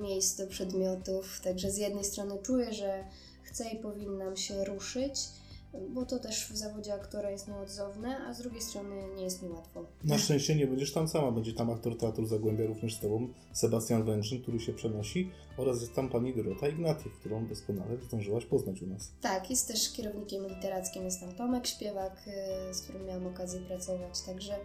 miejsc, 0.00 0.36
do 0.38 0.46
przedmiotów. 0.46 1.40
Także 1.44 1.70
z 1.70 1.76
jednej 1.76 2.04
strony 2.04 2.38
czuję, 2.42 2.72
że 2.72 3.04
chcę 3.48 3.70
i 3.70 3.76
powinnam 3.76 4.36
się 4.36 4.64
ruszyć, 4.64 5.28
bo 5.90 6.06
to 6.06 6.18
też 6.18 6.52
w 6.52 6.56
zawodzie 6.56 6.94
aktora 6.94 7.30
jest 7.30 7.48
nieodzowne, 7.48 8.18
a 8.26 8.34
z 8.34 8.38
drugiej 8.38 8.62
strony 8.62 8.94
nie 9.16 9.24
jest 9.24 9.42
mi 9.42 9.48
łatwo. 9.48 9.84
Na 10.04 10.18
szczęście 10.18 10.54
nie 10.54 10.66
będziesz 10.66 10.92
tam 10.92 11.08
sama, 11.08 11.32
będzie 11.32 11.52
tam 11.52 11.70
aktor 11.70 11.98
Teatru 11.98 12.26
Zagłębia 12.26 12.66
również 12.66 12.94
z 12.94 13.00
Tobą, 13.00 13.28
Sebastian 13.52 14.04
Wężyn, 14.04 14.42
który 14.42 14.60
się 14.60 14.72
przenosi 14.72 15.30
oraz 15.56 15.80
jest 15.80 15.94
tam 15.94 16.08
pani 16.08 16.34
Dorota 16.34 16.68
Ignatiew, 16.68 17.12
którą 17.20 17.46
doskonale 17.46 17.96
zdążyłaś 17.96 18.46
poznać 18.46 18.82
u 18.82 18.86
nas. 18.86 19.10
Tak, 19.20 19.50
jest 19.50 19.68
też 19.68 19.92
kierownikiem 19.92 20.48
literackim, 20.48 21.04
jest 21.04 21.20
tam 21.20 21.34
Tomek 21.34 21.66
Śpiewak, 21.66 22.28
y, 22.70 22.74
z 22.74 22.80
którym 22.80 23.06
miałam 23.06 23.26
okazję 23.26 23.60
pracować, 23.60 24.20
także 24.26 24.58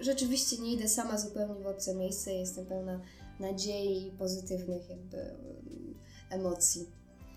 rzeczywiście 0.00 0.58
nie 0.58 0.72
idę 0.72 0.88
sama 0.88 1.18
zupełnie 1.18 1.62
w 1.62 1.66
obce 1.66 1.94
miejsce, 1.94 2.34
jestem 2.34 2.66
pełna 2.66 3.00
nadziei 3.40 4.06
i 4.06 4.10
pozytywnych 4.10 4.88
jakby 4.88 5.16
y, 5.16 5.34
emocji. 6.30 6.86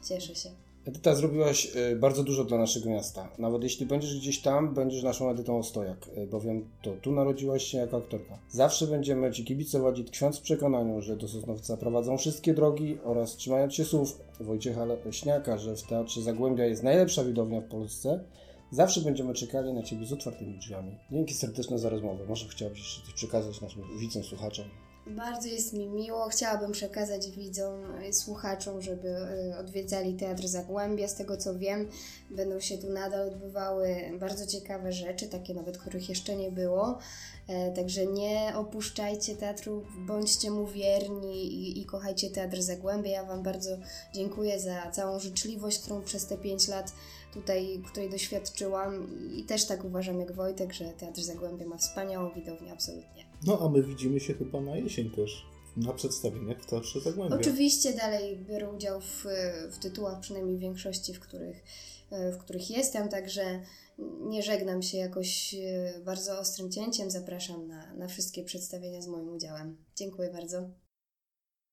Cieszę 0.10 0.36
się. 0.36 0.50
Edyta, 0.86 1.15
zrobiłaś 1.15 1.72
e, 1.76 1.96
bardzo 1.96 2.24
dużo 2.24 2.43
dla 2.43 2.58
naszego 2.58 2.89
miasta. 2.89 3.30
Nawet 3.38 3.63
jeśli 3.63 3.86
będziesz 3.86 4.17
gdzieś 4.17 4.41
tam, 4.41 4.74
będziesz 4.74 5.04
naszą 5.04 5.30
Edytą 5.30 5.58
Ostojak, 5.58 6.10
e, 6.15 6.28
bowiem 6.28 6.69
to 6.82 6.93
tu 7.02 7.12
narodziłaś 7.12 7.63
się 7.63 7.78
jako 7.78 7.98
aktorka. 7.98 8.39
Zawsze 8.50 8.88
będziemy 8.88 9.32
Ci 9.32 9.46
kibicować 9.46 10.00
i 10.00 10.06
tkwiąc 10.06 10.39
w 10.39 10.41
przekonaniu, 10.41 11.02
że 11.02 11.17
do 11.17 11.28
Sosnowca 11.28 11.78
prowadzą 11.78 12.17
wszystkie 12.17 12.54
drogi 12.54 12.98
oraz 13.04 13.36
trzymając 13.36 13.74
się 13.74 13.86
słów 13.86 14.19
Wojciecha 14.39 14.86
Leśniaka, 14.86 15.58
że 15.58 15.76
w 15.76 15.84
Teatrze 15.84 16.22
Zagłębia 16.22 16.65
jest 16.65 16.84
najlepsza 16.84 17.24
widownia 17.24 17.62
w 17.62 17.67
Polsce, 17.67 18.24
zawsze 18.72 19.02
będziemy 19.02 19.34
czekali 19.34 19.74
na 19.74 19.84
Ciebie 19.84 20.06
z 20.06 20.13
otwartymi 20.13 20.60
drzwiami. 20.60 20.98
Dzięki 21.12 21.34
serdeczne 21.34 21.80
za 21.80 21.89
rozmowę. 21.89 22.26
Może 22.30 22.48
chciałabyś 22.48 22.80
jeszcze 22.80 23.06
coś 23.06 23.13
przekazać 23.13 23.62
naszym 23.62 23.82
widzom, 24.00 24.24
słuchaczom? 24.24 24.65
Bardzo 25.08 25.48
jest 25.48 25.74
mi 25.74 25.88
miło. 25.88 26.30
Chciałabym 26.30 26.72
przekazać 26.72 27.32
widzom, 27.32 27.82
słuchaczom, 28.12 28.82
żeby 28.82 29.08
y, 29.08 29.58
odwiedzali 29.58 30.13
Teatr 30.13 30.48
Zagłębia. 30.48 31.08
Z 31.08 31.16
tego 31.16 31.38
co 31.38 31.60
wiem, 31.60 31.89
będą 32.30 32.60
się 32.60 32.78
tu 32.78 32.89
nadal 32.89 33.28
odbywały 33.28 34.12
bardzo 34.20 34.48
ciekawe 34.48 34.92
rzeczy, 34.92 35.28
takie 35.28 35.54
nawet, 35.54 35.78
których 35.78 36.10
jeszcze 36.10 36.36
nie 36.36 36.52
było. 36.52 37.00
E, 37.48 37.72
Także 37.72 38.06
nie 38.06 38.54
opuszczajcie 38.56 39.36
teatru, 39.36 39.84
bądźcie 39.98 40.52
mu 40.52 40.68
wierni 40.68 41.46
i, 41.46 41.82
i 41.82 41.86
kochajcie 41.86 42.30
Teatr 42.30 42.62
Zagłębia. 42.62 43.12
Ja 43.12 43.26
Wam 43.26 43.44
bardzo 43.44 43.78
dziękuję 44.13 44.60
za 44.60 44.92
całą 44.92 45.20
życzliwość, 45.20 45.80
którą 45.80 46.02
przez 46.02 46.28
te 46.28 46.38
5 46.38 46.68
lat 46.68 46.94
tutaj, 47.34 47.84
której 47.88 48.10
doświadczyłam 48.10 49.08
i 49.36 49.44
też 49.44 49.66
tak 49.66 49.84
uważam 49.84 50.20
jak 50.20 50.32
Wojtek, 50.32 50.74
że 50.74 50.86
Teatr 50.86 51.22
Zagłębia 51.22 51.66
ma 51.66 51.78
wspaniałą 51.78 52.32
widownię, 52.34 52.72
absolutnie. 52.72 53.23
No 53.46 53.60
a 53.60 53.70
my 53.70 53.84
widzimy 53.84 54.20
się 54.20 54.34
chyba 54.34 54.62
na 54.62 54.78
jesień 54.78 55.10
też 55.10 55.46
Na 55.78 55.94
przedstawieniach 55.94 56.62
w 56.62 56.66
Teatrze 56.66 57.00
Zagłębia. 57.02 57.36
Oczywiście 57.36 57.94
dalej 57.94 58.38
biorę 58.38 58.70
udział 58.70 59.02
w, 59.02 59.26
w 59.72 59.78
tytułach, 59.78 60.20
przynajmniej 60.20 60.58
w 60.58 60.60
większości, 60.60 61.14
w 61.14 61.20
których, 61.20 61.64
w 62.12 62.38
których 62.38 62.72
jestem, 62.72 63.10
także 63.10 63.62
nie 64.22 64.44
żegnam 64.44 64.82
się 64.82 64.98
jakoś 64.98 65.56
e, 65.56 66.02
bardzo 66.06 66.40
ostrym 66.40 66.72
cięciem. 66.72 67.12
Zapraszam 67.12 67.68
na, 67.68 67.94
na 67.94 68.08
wszystkie 68.08 68.44
przedstawienia 68.44 69.02
z 69.02 69.08
moim 69.08 69.30
udziałem. 69.30 69.78
Dziękuję 69.96 70.30
bardzo. 70.30 70.70